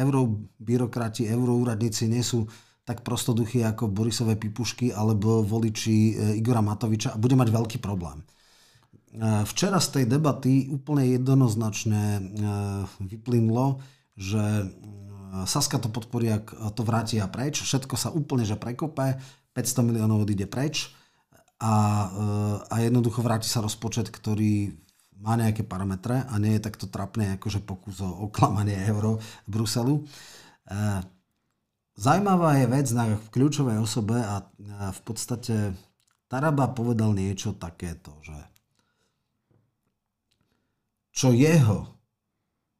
[0.00, 2.48] eurobyrokrati, euroúradníci nie sú
[2.90, 8.18] tak prostoduchí ako Borisové pipušky alebo voliči e, Igora Matoviča a bude mať veľký problém.
[8.18, 8.24] E,
[9.46, 12.22] včera z tej debaty úplne jednoznačne e,
[13.06, 13.78] vyplynulo,
[14.18, 14.42] že
[15.46, 17.62] Saska to podporí, ak to vrátia preč.
[17.62, 19.14] Všetko sa úplne že prekope,
[19.54, 20.90] 500 miliónov odíde preč
[21.62, 22.10] a,
[22.66, 24.74] a jednoducho vráti sa rozpočet, ktorý
[25.20, 30.00] má nejaké parametre a nie je takto trapné akože pokus o oklamanie euro Bruselu.
[30.00, 30.02] E,
[32.00, 34.40] Zajímavá je vec na kľúčovej osobe a
[34.88, 35.76] v podstate
[36.32, 38.38] Taraba povedal niečo takéto, že
[41.12, 41.90] čo jeho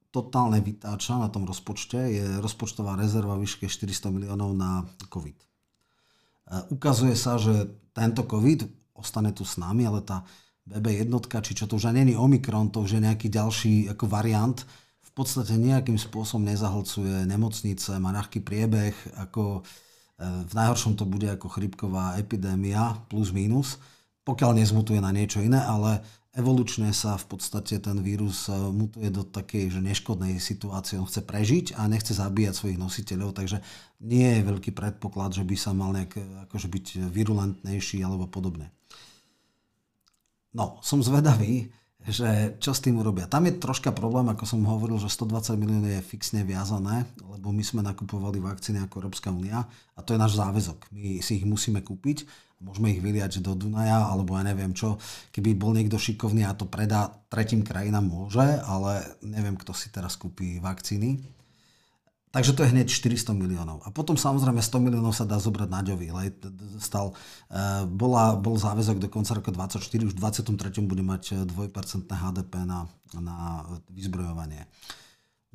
[0.08, 5.36] totálne vytáča na tom rozpočte je rozpočtová rezerva vyške 400 miliónov na COVID.
[5.36, 5.46] E,
[6.72, 8.64] ukazuje sa, že tento COVID
[8.96, 10.24] ostane tu s nami, ale tá
[10.70, 14.62] BB jednotka, či čo to už není Omikron, to už je nejaký ďalší ako variant,
[15.02, 19.60] v podstate nejakým spôsobom nezahlcuje nemocnice, má ľahký priebeh, ako e,
[20.46, 23.82] v najhoršom to bude ako chrypková epidémia plus minus,
[24.22, 29.26] pokiaľ nezmutuje na niečo iné, ale evolučne sa v podstate ten vírus e, mutuje do
[29.26, 31.02] takej že neškodnej situácie.
[31.02, 33.58] On chce prežiť a nechce zabíjať svojich nositeľov, takže
[34.06, 38.70] nie je veľký predpoklad, že by sa mal nejak akože byť virulentnejší alebo podobne.
[40.50, 41.70] No, som zvedavý,
[42.00, 43.28] že čo s tým urobia.
[43.28, 47.60] Tam je troška problém, ako som hovoril, že 120 miliónov je fixne viazané, lebo my
[47.60, 50.88] sme nakupovali vakcíny ako Európska únia a to je náš záväzok.
[50.96, 52.24] My si ich musíme kúpiť,
[52.64, 54.96] môžeme ich vyliať do Dunaja, alebo ja neviem čo.
[55.28, 60.16] Keby bol niekto šikovný a to predá tretím krajinám, môže, ale neviem, kto si teraz
[60.16, 61.39] kúpi vakcíny.
[62.30, 63.82] Takže to je hneď 400 miliónov.
[63.82, 66.14] A potom samozrejme 100 miliónov sa dá zobrať na Ďovi.
[66.78, 67.14] Stal, e,
[67.90, 70.86] bola, bol záväzok do konca roka 24, už v 23.
[70.86, 72.86] bude mať 2% HDP na,
[73.18, 74.70] na vyzbrojovanie.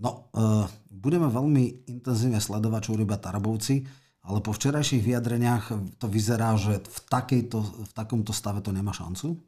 [0.03, 3.87] No, e, budeme veľmi intenzívne sledovať, čo urobia Tarabovci,
[4.27, 9.39] ale po včerajších vyjadreniach to vyzerá, že v, takejto, v takomto stave to nemá šancu.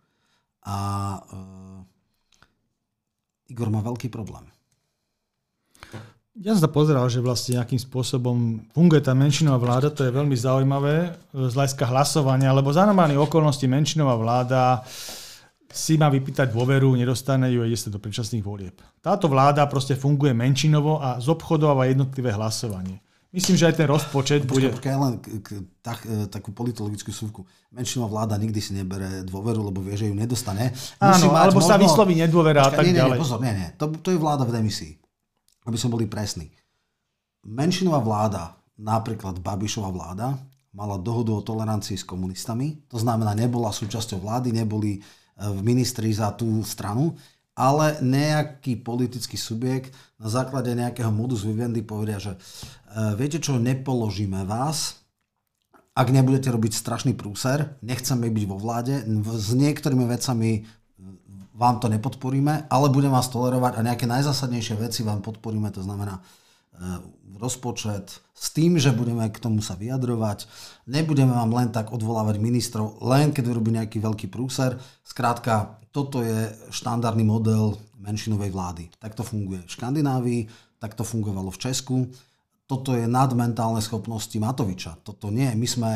[0.63, 0.77] A
[1.11, 1.19] e,
[3.51, 4.47] Igor má veľký problém.
[6.37, 10.37] Ja som sa pozeral, že vlastne nejakým spôsobom funguje tá menšinová vláda, to je veľmi
[10.37, 14.85] zaujímavé z hľadiska hlasovania, lebo za normálnych okolností menšinová vláda
[15.73, 18.77] si má vypýtať dôveru, nedostane ju a ide sa do predčasných volieb.
[19.01, 23.01] Táto vláda proste funguje menšinovo a zobchodováva jednotlivé hlasovanie.
[23.33, 24.67] Myslím, že aj ten rozpočet Počkej, bude...
[24.77, 25.47] Počkaj, len k,
[25.81, 27.49] tak, e, takú politologickú súvku.
[27.73, 30.71] Menšinová vláda nikdy si nebere dôveru, lebo vie, že ju nedostane.
[31.01, 31.69] Áno, alebo možno...
[31.69, 33.17] sa vysloví nedôvera a tak nie, nie, ďalej.
[33.19, 33.67] Pozor, nie, nie.
[33.81, 34.93] To, to je vláda v demisii
[35.67, 36.47] aby sme boli presní.
[37.43, 40.39] Menšinová vláda, napríklad Babišová vláda,
[40.71, 42.87] mala dohodu o tolerancii s komunistami.
[42.87, 44.99] To znamená, nebola súčasťou vlády, neboli e,
[45.37, 47.17] v ministri za tú stranu,
[47.57, 49.89] ale nejaký politický subjekt
[50.21, 52.39] na základe nejakého modus vivendi povedia, že e,
[53.17, 55.01] viete čo, nepoložíme vás,
[55.97, 59.01] ak nebudete robiť strašný prúser, nechceme byť vo vláde,
[59.33, 60.69] s niektorými vecami
[61.57, 66.21] vám to nepodporíme, ale budeme vás tolerovať a nejaké najzásadnejšie veci vám podporíme, to znamená
[66.21, 66.21] e,
[67.41, 70.45] rozpočet s tým, že budeme k tomu sa vyjadrovať.
[70.85, 74.77] Nebudeme vám len tak odvolávať ministrov, len keď urobí nejaký veľký prúser.
[75.01, 78.83] Skrátka, toto je štandardný model menšinovej vlády.
[79.01, 80.41] Tak to funguje v Škandinávii,
[80.77, 82.05] tak to fungovalo v Česku.
[82.69, 85.01] Toto je nad mentálne schopnosti Matoviča.
[85.01, 85.49] Toto nie.
[85.57, 85.89] My sme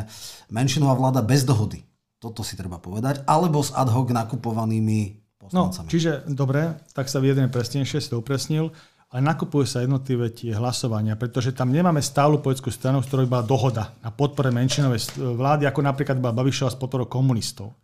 [0.49, 1.86] menšinová vláda bez dohody.
[2.18, 3.22] Toto si treba povedať.
[3.30, 8.70] Alebo s ad hoc nakupovanými No, čiže dobre, tak sa vyjadrím presnejšie, si to upresnil,
[9.12, 13.44] ale nakupujú sa jednotlivé tie hlasovania, pretože tam nemáme stálu politickú stranu, s ktorou bola
[13.44, 17.76] dohoda na podpore menšinovej vlády, ako napríklad bola Babišova s podporou komunistov.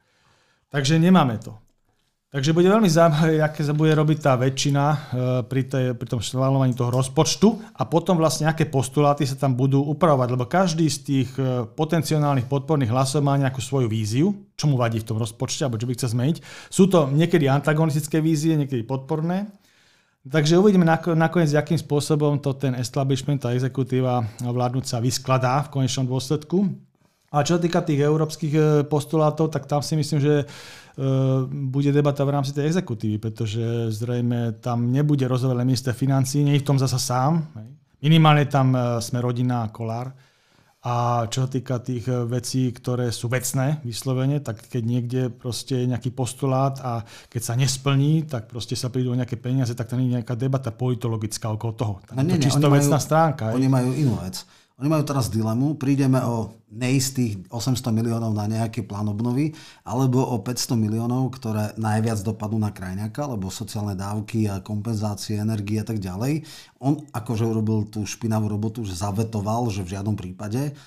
[0.72, 1.67] Takže nemáme to.
[2.28, 4.98] Takže bude veľmi zaujímavé, aké sa bude robiť tá väčšina e,
[5.48, 7.48] pri, tej, pri tom schváľovaní toho rozpočtu
[7.80, 12.52] a potom vlastne aké postuláty sa tam budú upravovať, lebo každý z tých e, potenciálnych
[12.52, 15.96] podporných hlasov má nejakú svoju víziu, čo mu vadí v tom rozpočte alebo čo by
[15.96, 16.38] chce zmeniť.
[16.68, 19.48] Sú to niekedy antagonistické vízie, niekedy podporné.
[20.28, 20.84] Takže uvidíme
[21.16, 26.68] nakoniec, akým spôsobom to ten establishment a exekutíva vládnúca vyskladá v konečnom dôsledku.
[27.28, 30.34] A čo sa týka tých európskych e, postulátov, tak tam si myslím, že
[30.98, 31.06] E,
[31.46, 36.66] bude debata v rámci tej exekutívy, pretože zrejme tam nebude rozhovorené minister financí, nie je
[36.66, 37.46] v tom zasa sám.
[38.02, 40.10] Minimálne tam e, sme rodina a kolár.
[40.88, 45.90] A čo sa týka tých vecí, ktoré sú vecné vyslovene, tak keď niekde proste je
[45.90, 50.00] nejaký postulát a keď sa nesplní, tak proste sa prídu o nejaké peniaze, tak tam
[50.00, 51.94] je nejaká debata politologická okolo toho.
[52.08, 53.44] Tak no, nie, to čisto vecná majú, stránka.
[53.52, 54.48] Oni majú inú vec.
[54.78, 59.50] Oni majú teraz dilemu, prídeme o neistých 800 miliónov na nejaký plán obnovy,
[59.82, 65.82] alebo o 500 miliónov, ktoré najviac dopadnú na krajňaka, lebo sociálne dávky a kompenzácie, energie
[65.82, 66.46] a tak ďalej.
[66.78, 70.78] On akože urobil tú špinavú robotu, že zavetoval, že v žiadnom prípade.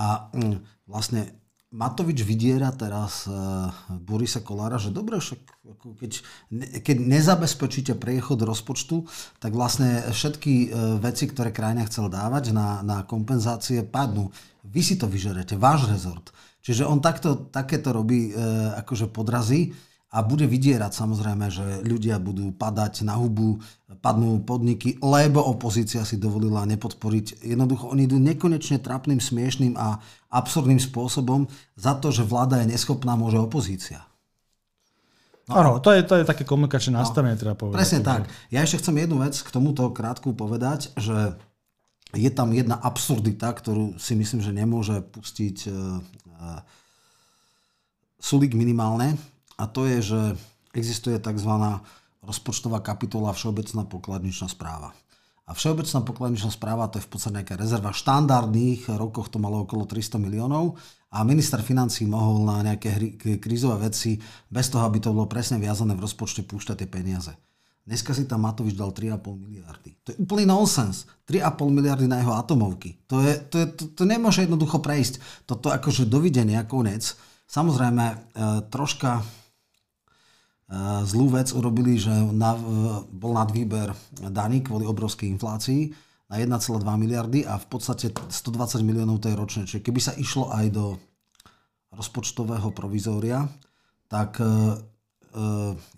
[0.00, 1.43] A mm, vlastne
[1.74, 5.42] Matovič vydiera teraz uh, Borisa Kolára, že dobre, však
[5.74, 6.12] ako keď,
[6.54, 9.02] ne, keď nezabezpečíte priechod rozpočtu,
[9.42, 14.30] tak vlastne všetky uh, veci, ktoré krajina chcel dávať na, na kompenzácie, padnú.
[14.62, 16.30] Vy si to vyžerete, váš rezort.
[16.62, 19.74] Čiže on takto, takéto robí uh, akože podrazí
[20.14, 23.58] a bude vydierať samozrejme, že ľudia budú padať na hubu,
[23.98, 27.42] padnú podniky, lebo opozícia si dovolila nepodporiť.
[27.42, 29.98] Jednoducho oni idú nekonečne trapným, smiešným a
[30.30, 34.06] absurdným spôsobom za to, že vláda je neschopná, môže opozícia.
[35.50, 37.76] No, Áno, to je, to je také komunikačné no, nastavenie, treba povedať.
[37.76, 38.30] Presne tak.
[38.48, 41.36] Ja ešte chcem jednu vec k tomuto krátku povedať, že
[42.14, 46.60] je tam jedna absurdita, ktorú si myslím, že nemôže pustiť uh, uh,
[48.24, 49.20] Sulik minimálne,
[49.54, 50.20] a to je, že
[50.74, 51.52] existuje tzv.
[52.22, 54.90] rozpočtová kapitola Všeobecná pokladničná správa.
[55.44, 57.92] A Všeobecná pokladničná správa to je v podstate nejaká rezerva.
[57.92, 60.80] V štandardných rokoch to malo okolo 300 miliónov
[61.12, 64.16] a minister financí mohol na nejaké krízové veci
[64.48, 67.32] bez toho, aby to bolo presne viazané v rozpočte púšťať tie peniaze.
[67.84, 69.92] Dneska si tam Matovič dal 3,5 miliardy.
[70.08, 71.04] To je úplný nonsens.
[71.28, 72.96] 3,5 miliardy na jeho atomovky.
[73.12, 75.44] To, je, to, je, to, to nemôže jednoducho prejsť.
[75.44, 77.12] Toto akože dovidenia, konec.
[77.44, 78.16] Samozrejme, e,
[78.72, 79.20] troška
[81.04, 82.56] zlú vec urobili, že na,
[83.12, 83.92] bol nadvýber
[84.32, 85.92] daní kvôli obrovskej inflácii
[86.32, 89.62] na 1,2 miliardy a v podstate 120 miliónov to je ročne.
[89.68, 90.96] Čiže keby sa išlo aj do
[91.94, 93.46] rozpočtového provizória,
[94.08, 94.74] tak uh,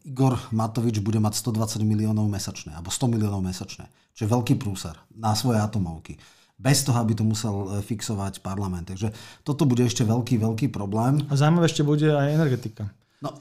[0.05, 3.87] Igor Matovič bude mať 120 miliónov mesačne, alebo 100 miliónov mesačne.
[4.17, 6.17] Čiže veľký prúser na svoje atomovky
[6.57, 8.89] bez toho, aby to musel e, fixovať parlament.
[8.89, 9.13] Takže
[9.45, 11.21] toto bude ešte veľký, veľký problém.
[11.29, 12.89] A zaujímavé ešte bude aj energetika.
[13.25, 13.33] No,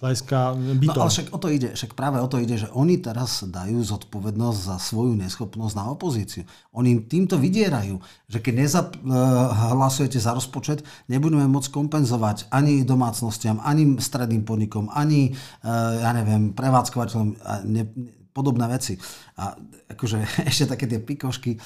[0.88, 3.84] no ale však o to ide, však práve o to ide, že oni teraz dajú
[3.84, 6.48] zodpovednosť za svoju neschopnosť na opozíciu.
[6.72, 8.00] Oni týmto vydierajú,
[8.32, 10.80] že keď nezahlasujete za rozpočet,
[11.12, 17.84] nebudeme môcť kompenzovať ani domácnostiam, ani stredným podnikom, ani, e, ja neviem, prevádzkovateľom a ne,
[18.32, 18.96] podobné veci.
[19.40, 19.60] A
[19.92, 21.60] akože ešte také tie pikošky.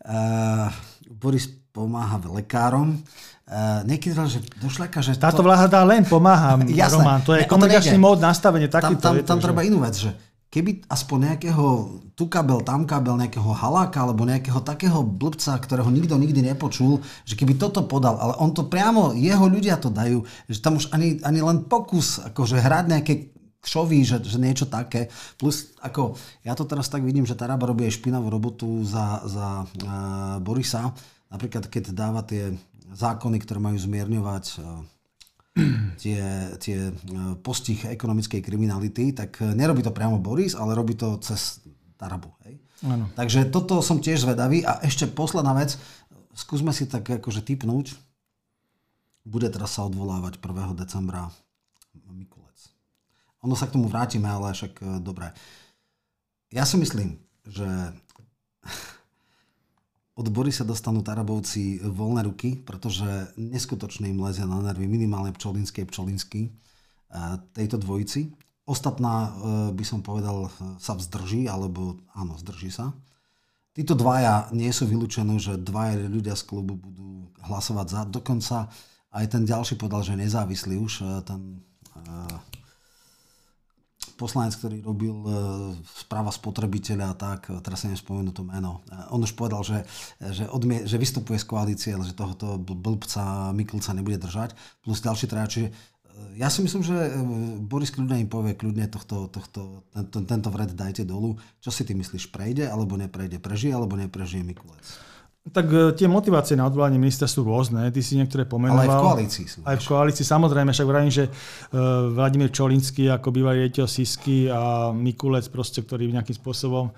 [0.00, 0.72] Uh,
[1.12, 2.98] Boris pomáha lekárom.
[3.50, 5.18] Uh, niekedy že do šleka, že...
[5.18, 5.46] Táto to...
[5.46, 7.18] vláda len pomáha, Jasné, Roman.
[7.26, 9.02] To je ne, komunikačný mód, nastavenie takýto.
[9.02, 10.14] Tam, tam, tam treba inú vec, že
[10.50, 11.66] keby aspoň nejakého
[12.18, 17.38] tu kabel, tam kabel, nejakého haláka alebo nejakého takého blbca, ktorého nikto nikdy nepočul, že
[17.38, 21.22] keby toto podal, ale on to priamo, jeho ľudia to dajú, že tam už ani,
[21.22, 23.14] ani len pokus akože hrať nejaké
[23.60, 25.12] kšový, že, že niečo také.
[25.36, 29.64] Plus, ako, ja to teraz tak vidím, že Taraba robí aj špinavú robotu za, za
[29.64, 30.90] uh, Borisa.
[31.30, 32.52] Napríklad, keď dáva tie
[32.90, 34.44] zákony, ktoré majú zmierňovať
[36.02, 36.22] tie,
[36.62, 36.92] tie e,
[37.42, 41.62] postih ekonomickej kriminality, tak e, nerobí to priamo Boris, ale robí to cez
[41.98, 42.30] Tarabu.
[42.46, 42.62] Hej?
[42.86, 43.10] Ano.
[43.18, 44.62] Takže toto som tiež zvedavý.
[44.62, 45.76] A ešte posledná vec,
[46.32, 47.98] skúsme si tak akože typnúť,
[49.26, 50.80] bude teraz sa odvolávať 1.
[50.80, 51.28] decembra
[52.08, 52.72] Mikulec.
[53.44, 55.30] Ono sa k tomu vrátime, ale však dobre.
[56.50, 57.68] Ja si myslím, že
[60.20, 65.88] od Borisa dostanú Tarabovci voľné ruky, pretože neskutočne im lezia na nervy minimálne Pčolinský a
[65.88, 66.52] Pčolinský
[67.56, 68.28] tejto dvojici.
[68.68, 69.30] Ostatná, e,
[69.74, 72.94] by som povedal, sa vzdrží, alebo áno, zdrží sa.
[73.74, 78.00] Títo dvaja nie sú vylúčené, že dvaja ľudia z klubu budú hlasovať za.
[78.06, 78.70] Dokonca
[79.10, 81.64] aj ten ďalší povedal, že nezávislý už, e, ten
[81.96, 82.02] e,
[84.20, 85.28] poslanec, ktorý robil e,
[86.04, 88.84] správa spotrebiteľa a tak, teraz sa nespomenú to meno.
[88.92, 89.88] E, on už povedal, že,
[90.20, 94.52] že, odmie, že vystupuje z koalície, ale že tohoto blbca Mikulca nebude držať.
[94.84, 95.74] Plus ďalší traja, čiže e,
[96.36, 96.96] ja si myslím, že
[97.64, 101.40] Boris kľudne im povie, kľudne tohto, tohto, tento, tento vred dajte dolu.
[101.64, 103.40] Čo si ty myslíš, prejde alebo neprejde?
[103.40, 105.09] Prežije alebo neprežije Mikulec?
[105.48, 107.88] Tak e, tie motivácie na odvolanie ministra sú rôzne.
[107.88, 108.84] Ty si niektoré pomenoval.
[108.84, 109.58] Ale aj v koalícii sú.
[109.64, 110.68] Aj v koalícii, samozrejme.
[110.76, 116.36] Však vravím, že uh, Vladimír Čolinský ako bývalý riaditeľ Sisky a Mikulec, proste, ktorý nejakým
[116.36, 116.92] spôsobom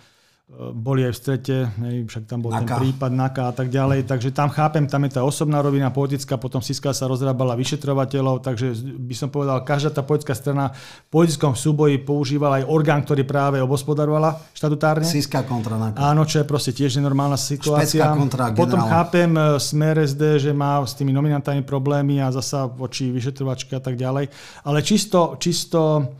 [0.52, 2.60] boli aj v strete, hej, však tam bol Naka.
[2.60, 6.36] ten prípad Naka a tak ďalej, takže tam chápem, tam je tá osobná rovina politická,
[6.36, 10.76] potom Siska sa rozrábala vyšetrovateľov, takže by som povedal, každá tá politická strana
[11.08, 15.08] v politickom súboji používala aj orgán, ktorý práve obospodarovala štatutárne.
[15.08, 15.96] Siska kontra Naka.
[15.96, 18.12] Áno, čo je proste tiež nenormálna situácia.
[18.12, 23.08] kontra potom chápem e, smer SD, že má s tými nominantami problémy a zasa voči
[23.08, 24.28] vyšetrovačke a tak ďalej,
[24.68, 26.12] ale čisto, čisto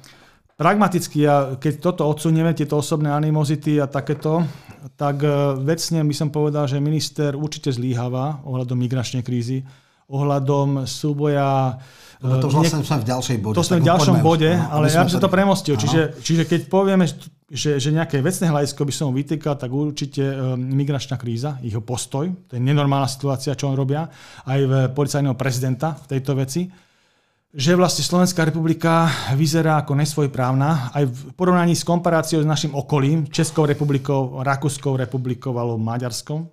[0.63, 4.47] Pragmaticky, a keď toto odsunieme, tieto osobné animozity a takéto,
[4.95, 9.67] tak e, vecne by som povedal, že minister určite zlíhava ohľadom migračnej krízy,
[10.07, 11.83] ohľadom súboja
[12.23, 13.57] No to už vlastne sme v ďalšej bode.
[13.59, 15.75] To sme v ďalšom bode, no, ale ja by som to premostil.
[15.75, 17.03] Čiže, čiže keď povieme,
[17.51, 22.31] že, že nejaké vecné hľadisko by som vytýkal, tak určite um, migračná kríza, jeho postoj,
[22.47, 24.07] to je nenormálna situácia, čo on robia,
[24.47, 26.63] aj v policajného prezidenta v tejto veci
[27.53, 33.29] že vlastne Slovenská republika vyzerá ako nesvojprávna aj v porovnaní s komparáciou s našim okolím,
[33.29, 36.49] Českou republikou, Rakúskou republikou alebo Maďarskou.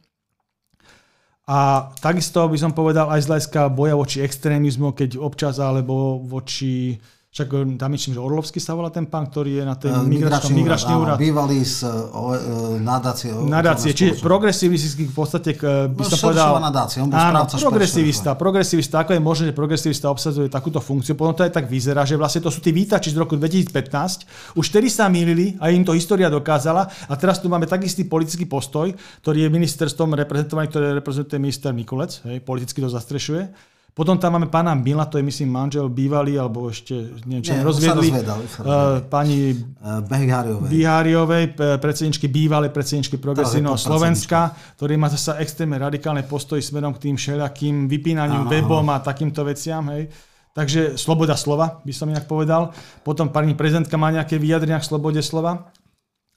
[1.50, 7.00] A takisto by som povedal aj z hľadiska boja voči extrémizmu, keď občas alebo voči
[7.30, 10.66] však eh, tam myslím, že Orlovský sa volá ten pán, ktorý je na ten migračný,
[10.66, 11.18] migračný úrad.
[11.22, 13.30] Bývalý z o, e, nadácie.
[13.30, 16.58] Nadácie, čiže progresivistický v podstate eh, by no, som povedal...
[16.58, 21.38] nadácia, on bol áno, progresivista, progresivista, ako je možné, že progresivista obsadzuje takúto funkciu, potom
[21.38, 24.90] to aj tak vyzerá, že vlastne to sú tí vítači z roku 2015, už vtedy
[24.90, 28.90] sa mýlili a im to história dokázala a teraz tu máme tak istý politický postoj,
[29.22, 34.48] ktorý je ministerstvom reprezentovaný, ktoré reprezentuje minister Mikulec, hej, politicky to zastrešuje potom tam máme
[34.48, 36.96] pána Mila, to je myslím manžel bývalý, alebo ešte
[37.28, 38.08] neviem, čo Nie, rozviedli.
[38.14, 41.46] Rozvedal, uh, pani uh, Biháriovej, Biháriovej
[41.82, 47.92] predsedničky, bývalej predsedničky Progresívneho Slovenska, ktorý má zase extrémne radikálne postoji smerom k tým všelijakým
[47.92, 49.84] vypínaniu aha, webom a takýmto veciam.
[49.92, 50.08] Hej.
[50.54, 52.74] Takže sloboda slova, by som inak povedal.
[53.06, 55.72] Potom pani prezidentka má nejaké vyjadrenia k slobode slova.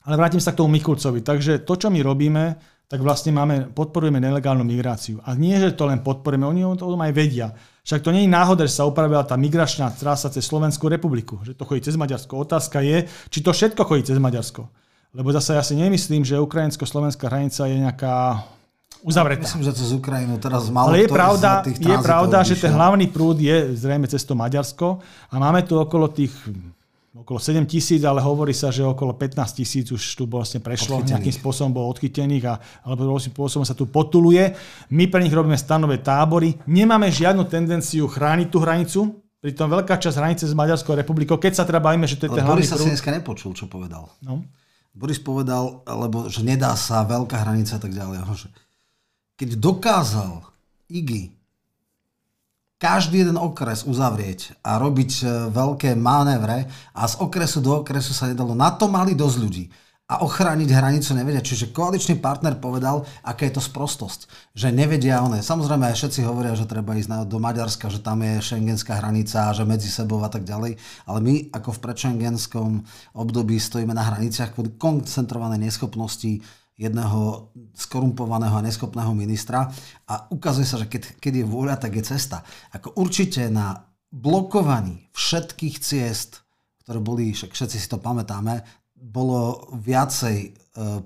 [0.03, 1.23] Ale vrátim sa k tomu Mikulcovi.
[1.23, 5.17] Takže to, čo my robíme, tak vlastne máme, podporujeme nelegálnu migráciu.
[5.25, 7.49] A nie, že to len podporujeme, oni o tom aj vedia.
[7.83, 11.57] Však to nie je náhoda, že sa upravila tá migračná trasa cez Slovenskú republiku, že
[11.57, 12.39] to chodí cez Maďarsko.
[12.39, 14.69] Otázka je, či to všetko chodí cez Maďarsko.
[15.13, 18.45] Lebo zase ja si nemyslím, že ukrajinsko-slovenská hranica je nejaká
[19.03, 19.45] uzavretá.
[19.45, 23.37] Myslím, že cez Ukrajinu teraz malo Ale je pravda, je pravda že ten hlavný prúd
[23.37, 26.31] je zrejme cez to Maďarsko a máme tu okolo tých
[27.13, 31.29] okolo 7 tisíc, ale hovorí sa, že okolo 15 tisíc už tu vlastne prešlo, nejakým
[31.29, 34.49] spôsobom bolo odchytených a, alebo rôznym spôsobom sa tu potuluje.
[34.89, 36.57] My pre nich robíme stanové tábory.
[36.65, 38.99] Nemáme žiadnu tendenciu chrániť tú hranicu,
[39.45, 42.41] pritom veľká časť hranice s Maďarskou republikou, keď sa teda bavíme, že to je ten
[42.41, 44.09] hlavný Boris sa dneska nepočul, čo povedal.
[44.25, 44.41] No.
[44.93, 48.25] Boris povedal, lebo že nedá sa veľká hranica a tak ďalej.
[48.25, 48.49] Že
[49.37, 50.49] keď dokázal
[50.89, 51.42] Igi
[52.83, 55.25] každý jeden okres uzavrieť a robiť e,
[55.55, 58.51] veľké manévre a z okresu do okresu sa nedalo.
[58.51, 59.71] Na to mali dosť ľudí
[60.03, 61.39] a ochrániť hranicu nevedia.
[61.39, 64.27] Čiže koaličný partner povedal, aká je to sprostosť.
[64.51, 65.39] Že nevedia one.
[65.39, 69.63] Samozrejme aj všetci hovoria, že treba ísť do Maďarska, že tam je šengenská hranica, že
[69.63, 70.75] medzi sebou a tak ďalej.
[71.07, 72.69] Ale my ako v predšengenskom
[73.15, 79.69] období stojíme na hraniciach kvôli koncentrovanej neschopnosti jedného skorumpovaného a neschopného ministra
[80.09, 82.41] a ukazuje sa, že keď, keď je vôľa, tak je cesta.
[82.73, 83.77] Ako určite na
[84.09, 86.41] blokovaní všetkých ciest,
[86.85, 88.61] ktoré boli, však všetci si to pamätáme,
[89.03, 90.49] bolo viacej e,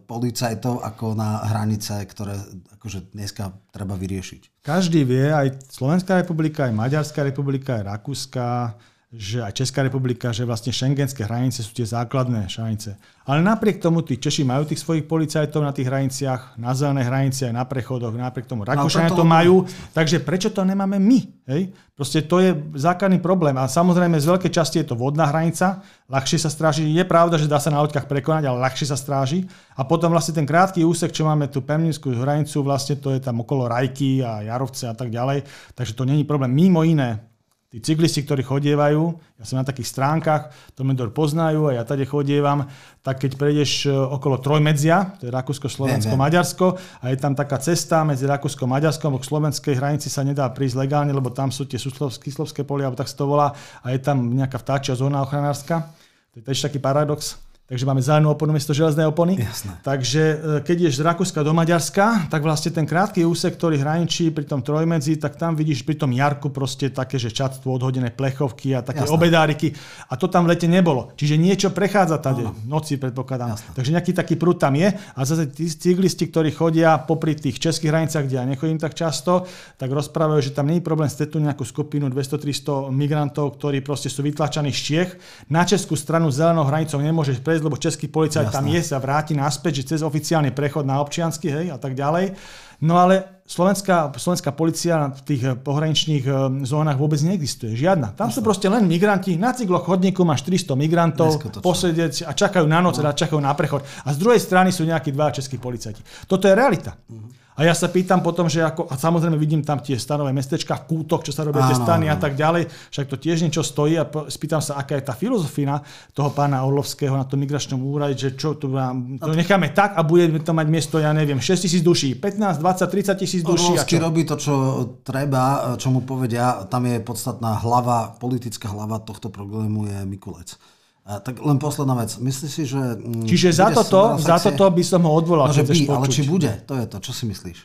[0.06, 2.38] policajtov ako na hranice, ktoré
[2.78, 4.62] akože dneska treba vyriešiť.
[4.62, 8.78] Každý vie, aj Slovenská republika, aj Maďarská republika, aj Rakúska,
[9.08, 13.00] že aj Česká republika, že vlastne šengenské hranice sú tie základné hranice.
[13.24, 17.48] Ale napriek tomu tí Češi majú tých svojich policajtov na tých hraniciach, na zelené hranici
[17.48, 19.64] aj na prechodoch, napriek tomu Rakúšania to majú,
[19.96, 21.24] takže prečo to nemáme my?
[21.48, 21.72] Hej?
[21.96, 23.56] Proste to je základný problém.
[23.56, 25.80] A samozrejme z veľkej časti je to vodná hranica,
[26.12, 26.92] ľahšie sa stráži.
[26.92, 29.48] Je pravda, že dá sa na loďkách prekonať, ale ľahšie sa stráži.
[29.80, 33.40] A potom vlastne ten krátky úsek, čo máme tú pevninskú hranicu, vlastne to je tam
[33.40, 35.48] okolo Rajky a Jarovce a tak ďalej.
[35.74, 36.52] Takže to není problém.
[36.52, 37.27] Mimo iné,
[37.68, 39.04] Tí cyklisti, ktorí chodievajú,
[39.36, 42.64] ja som na takých stránkach, to Medor poznajú a ja tady chodievam,
[43.04, 47.60] tak keď prejdeš e, okolo Trojmedzia, to je Rakúsko, Slovensko, Maďarsko, a je tam taká
[47.60, 51.68] cesta medzi Rakúsko a Maďarskom, k slovenskej hranici sa nedá prísť legálne, lebo tam sú
[51.68, 53.52] tie Kyslovské polia, alebo tak sa to volá,
[53.84, 55.92] a je tam nejaká vtáčia zóna ochranárska.
[56.32, 57.36] To je tiež taký paradox.
[57.68, 59.44] Takže máme zelenú oponu miesto železnej opony.
[59.44, 59.76] Jasné.
[59.84, 64.32] Takže e, keď ideš z Rakúska do Maďarska, tak vlastne ten krátky úsek, ktorý hraničí
[64.32, 68.72] pri tom trojmedzi, tak tam vidíš pri tom jarku proste také, že čatstvo, odhodené plechovky
[68.72, 69.12] a také Jasné.
[69.12, 69.76] obedáriky.
[70.08, 71.12] A to tam v lete nebolo.
[71.20, 73.60] Čiže niečo prechádza tady, v noci predpokladám.
[73.60, 73.70] Jasné.
[73.76, 74.88] Takže nejaký taký prúd tam je.
[74.96, 79.44] A zase tí cyklisti, ktorí chodia popri tých českých hranicách, kde ja nechodím tak často,
[79.76, 84.24] tak rozprávajú, že tam nie je problém stretnúť nejakú skupinu 200-300 migrantov, ktorí proste sú
[84.24, 85.12] vytlačaní z Čiech.
[85.52, 89.82] Na českú stranu zelenou hranicou nemôžeš prejsť, lebo český policajt tam je, sa vráti naspäť,
[89.82, 92.38] že cez oficiálny prechod na občiansky, hej, a tak ďalej.
[92.78, 96.32] No ale slovenská, slovenská policia v tých pohraničných e,
[96.62, 97.74] zónach vôbec neexistuje.
[97.74, 98.14] Žiadna.
[98.14, 99.34] Tam sú proste len migranti.
[99.34, 103.10] Na cykloch chodníku máš 300 migrantov posedieť a čakajú na noc, no.
[103.10, 103.82] a čakajú na prechod.
[104.06, 106.06] A z druhej strany sú nejakí dva českí policajti.
[106.30, 106.94] Toto je realita.
[107.10, 107.47] Uh-huh.
[107.58, 111.26] A ja sa pýtam potom, že ako, a samozrejme vidím tam tie stanové mestečka, kútok,
[111.26, 114.62] čo sa robia tie stany a tak ďalej, však to tiež niečo stojí a spýtam
[114.62, 115.82] sa, aká je tá filozofina
[116.14, 120.06] toho pána Orlovského na tom migračnom úrade, že čo tu nám, to necháme tak a
[120.06, 123.74] bude to mať miesto, ja neviem, 6 tisíc duší, 15, 20, 30 tisíc duší.
[123.74, 124.54] Orlovský robí to, čo
[125.02, 130.77] treba, čo mu povedia, tam je podstatná hlava, politická hlava tohto problému je Mikulec.
[131.08, 132.20] A tak len posledná vec.
[132.20, 133.00] Myslíš si, že...
[133.00, 135.48] Mm, Čiže za toto, za toto by som ho odvolal.
[135.48, 137.00] No, že by, ale či bude, to je to.
[137.00, 137.58] Čo si myslíš?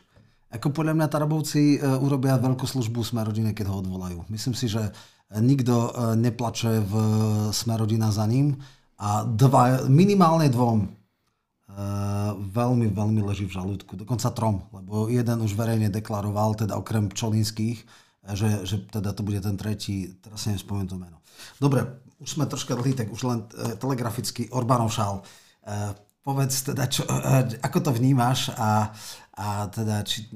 [0.55, 4.30] Ako podľa mňa Tarabovci uh, urobia veľkú službu Smerodine, keď ho odvolajú.
[4.30, 4.95] Myslím si, že
[5.34, 6.95] nikto uh, neplače v
[7.51, 8.62] Smerodina za ním
[9.01, 13.99] a dva, minimálne dvom uh, veľmi, veľmi leží v žalúdku.
[13.99, 17.82] Dokonca trom, lebo jeden už verejne deklaroval, teda okrem Čolinských,
[18.38, 21.18] že, že teda to bude ten tretí, teraz si neviem to meno.
[21.59, 21.90] Dobre,
[22.23, 25.20] už sme troška dlhý, tak už len e, telegraficky Orbánov šál.
[25.20, 25.23] E,
[26.23, 28.95] povedz teda, čo, e, ako to vnímaš a,
[29.35, 30.31] a teda, či,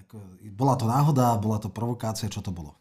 [0.00, 0.16] ako,
[0.56, 2.72] bola to náhoda, bola to provokácia, čo to bolo?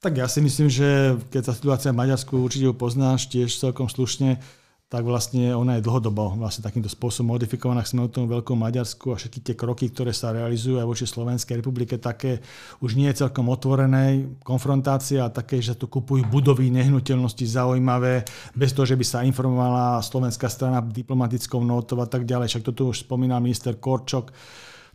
[0.00, 4.40] Tak ja si myslím, že keď sa situácia v Maďarsku určite poznáš tiež celkom slušne,
[4.86, 7.82] tak vlastne ona je dlhodobo vlastne takýmto spôsobom modifikovaná.
[7.82, 11.58] Sme o tom veľkom Maďarsku a všetky tie kroky, ktoré sa realizujú aj voči Slovenskej
[11.58, 12.38] republike, také
[12.78, 18.22] už nie je celkom otvorené konfrontácia a také, že tu kupujú budovy, nehnuteľnosti zaujímavé,
[18.54, 22.54] bez toho, že by sa informovala slovenská strana diplomatickou notou a tak ďalej.
[22.54, 24.30] Však toto už spomínal minister Korčok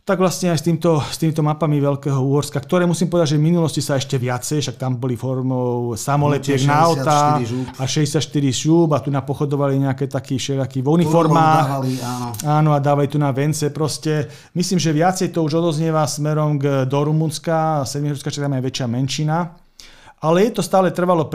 [0.02, 3.46] tak vlastne aj s týmto, s týmito mapami Veľkého Úhorska, ktoré musím povedať, že v
[3.46, 7.38] minulosti sa ešte viacej, však tam boli formou samoletiek na auta
[7.78, 8.18] a 64
[8.50, 11.66] šúb a tu napochodovali nejaké takí všelijakí v uniformách.
[11.70, 12.28] Dávali, áno.
[12.42, 13.70] áno, a dávali tu na vence.
[13.70, 14.26] Proste
[14.58, 18.86] myslím, že viacej to už odoznieva smerom k, do Rumunska, 7 čo tam je väčšia
[18.90, 19.61] menšina
[20.22, 21.26] ale je to stále trvalo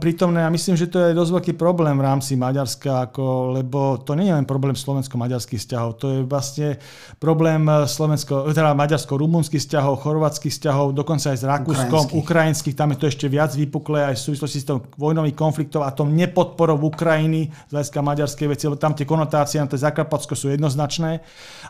[0.00, 4.16] prítomné a myslím, že to je dosť veľký problém v rámci Maďarska, ako, lebo to
[4.16, 6.80] nie je len problém slovensko-maďarských vzťahov, to je vlastne
[7.20, 13.06] problém slovensko, teda maďarsko-rumunských vzťahov, chorvátskych vzťahov, dokonca aj s Rakúskom, ukrajinských, tam je to
[13.12, 17.70] ešte viac vypuklé aj v súvislosti s tom vojnových konfliktov a tom nepodporou Ukrajiny z
[17.76, 21.20] hľadiska maďarskej veci, lebo tam tie konotácie na to Zakarpatsko sú jednoznačné,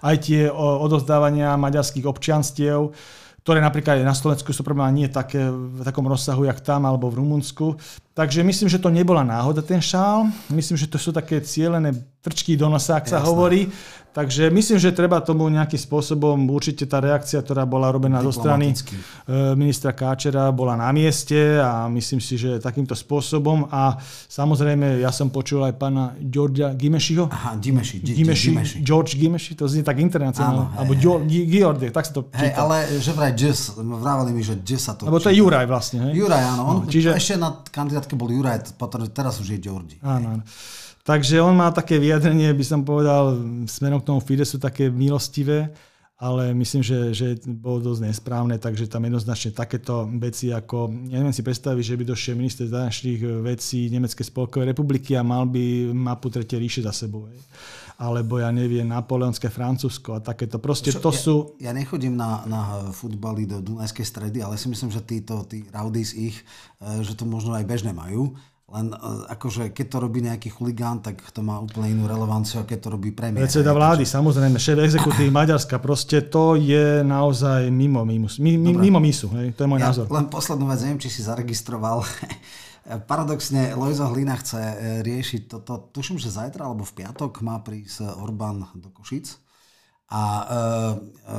[0.07, 2.95] aj tie odozdávania maďarských občianstiev
[3.41, 7.25] ktoré napríklad na Slovensku sú problém nie také, v takom rozsahu, jak tam alebo v
[7.25, 7.77] Rumunsku.
[8.13, 10.29] Takže myslím, že to nebola náhoda ten šál.
[10.53, 13.73] Myslím, že to sú také cieľené trčky do nosa, ak sa hovorí.
[14.11, 18.75] Takže myslím, že treba tomu nejakým spôsobom, určite tá reakcia, ktorá bola robená zo strany
[18.75, 23.71] e, ministra Káčera, bola na mieste a myslím si, že takýmto spôsobom.
[23.71, 23.95] A
[24.27, 27.31] samozrejme, ja som počul aj pána Georgia Gimešiho.
[27.31, 28.03] Aha, Gimeši.
[28.03, 30.75] Gimeši, George Gimeši, to znie tak internacionálne.
[30.75, 31.31] Alebo George,
[31.95, 32.43] tak sa to číta.
[32.43, 35.71] Hej, ale že vraj Jess, vravali mi, že Jess sa to Lebo to je Juraj
[35.71, 36.11] vlastne.
[36.11, 36.27] Hej?
[36.27, 36.63] Juraj, áno.
[36.67, 37.15] No, čiže...
[37.15, 38.75] Ešte na kandidátke bol Juraj,
[39.15, 40.03] teraz už je Georgi.
[40.03, 40.45] Áno, áno.
[41.01, 45.73] Takže on má také vyjadrenie, by som povedal, smerom k tomu Fidesu také milostivé,
[46.21, 51.33] ale myslím, že, že bolo dosť nesprávne, takže tam jednoznačne takéto veci ako, ja neviem
[51.33, 56.29] si predstaviť, že by došiel minister zahraničných vecí Nemeckej spolkovej republiky a mal by mapu
[56.29, 57.25] tretie ríše za sebou.
[57.33, 57.41] Hej.
[57.97, 60.57] Alebo ja neviem, napoleonské Francúzsko a takéto.
[60.61, 61.35] Proste Čo, to ja, sú...
[61.61, 66.13] Ja nechodím na, na futbaly do Dunajskej stredy, ale si myslím, že títo, tí Raudis
[66.17, 66.37] ich,
[66.85, 68.37] eh, že to možno aj bežne majú
[68.71, 68.97] len e,
[69.35, 73.11] akože keď to robí nejaký chuligán, tak to má úplne inú relevanciu, keď to robí
[73.11, 73.47] premiér.
[73.47, 74.15] Predseda vlády, akože...
[74.15, 79.67] samozrejme, šéf exekutívy Maďarska, proste to je naozaj mimo, mimo, mimo, mimo misu, hej, to
[79.67, 80.05] je môj ja názor.
[80.07, 82.07] Len poslednú vec, neviem, či si zaregistroval.
[83.11, 88.19] Paradoxne, Lojzo Hlina chce e, riešiť toto, tuším, že zajtra alebo v piatok má prísť
[88.19, 89.37] Orbán do Košic
[90.11, 91.35] a e, e,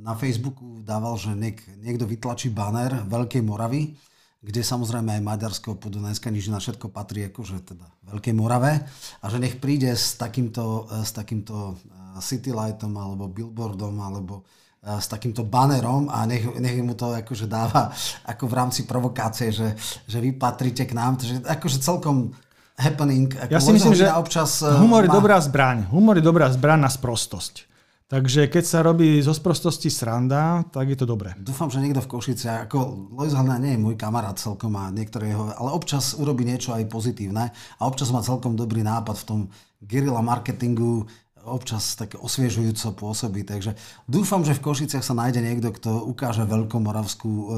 [0.00, 3.96] na Facebooku dával, že niek, niekto vytlačí banner Veľkej Moravy,
[4.40, 8.88] kde samozrejme aj Maďarsko, Podunajská nižina, všetko patrí akože teda Veľkej Morave
[9.20, 14.48] a že nech príde s takýmto, e, s takýmto e, city lightom alebo billboardom alebo
[14.80, 17.92] e, s takýmto bannerom a nech, nech mu to akože dáva
[18.24, 19.76] ako v rámci provokácie, že,
[20.08, 21.20] že vy patríte k nám.
[21.20, 22.32] Takže akože celkom
[22.80, 23.28] happening.
[23.36, 25.20] Ako ja si myslím, že občas humor je má...
[25.20, 25.84] dobrá zbraň.
[25.92, 27.69] Humor je dobrá zbraň na sprostosť.
[28.10, 31.30] Takže keď sa robí zo sprostosti sranda, tak je to dobré.
[31.38, 35.30] Dúfam, že niekto v Košici, ako Lois Halina nie je môj kamarát celkom a niektoré
[35.30, 39.40] jeho, ale občas urobí niečo aj pozitívne a občas má celkom dobrý nápad v tom
[39.78, 41.06] guerilla marketingu,
[41.46, 43.46] občas tak osviežujúco pôsobí.
[43.46, 43.78] Takže
[44.10, 47.48] dúfam, že v Košiciach sa nájde niekto, kto ukáže veľkomoravskú e,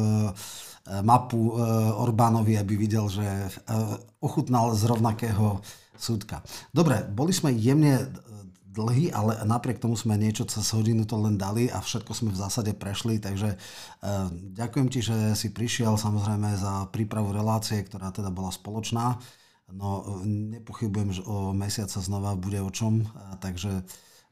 [1.01, 1.65] mapu e,
[1.97, 3.49] Orbánovi, aby videl, že e,
[4.21, 5.65] ochutnal z rovnakého
[5.97, 6.45] súdka.
[6.75, 8.11] Dobre, boli sme jemne
[8.73, 12.41] dlhý, ale napriek tomu sme niečo cez hodinu to len dali a všetko sme v
[12.41, 18.33] zásade prešli, takže uh, ďakujem ti, že si prišiel samozrejme za prípravu relácie, ktorá teda
[18.33, 19.21] bola spoločná.
[19.73, 23.85] No nepochybujem, že o mesiaca znova bude o čom, uh, takže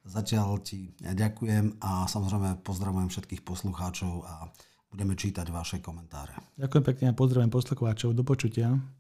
[0.08, 4.48] zatiaľ ti ďakujem a samozrejme pozdravujem všetkých poslucháčov a
[4.90, 6.34] budeme čítať vaše komentáre.
[6.58, 8.16] Ďakujem pekne a pozdravujem poslucháčov.
[8.16, 8.99] Do počutia.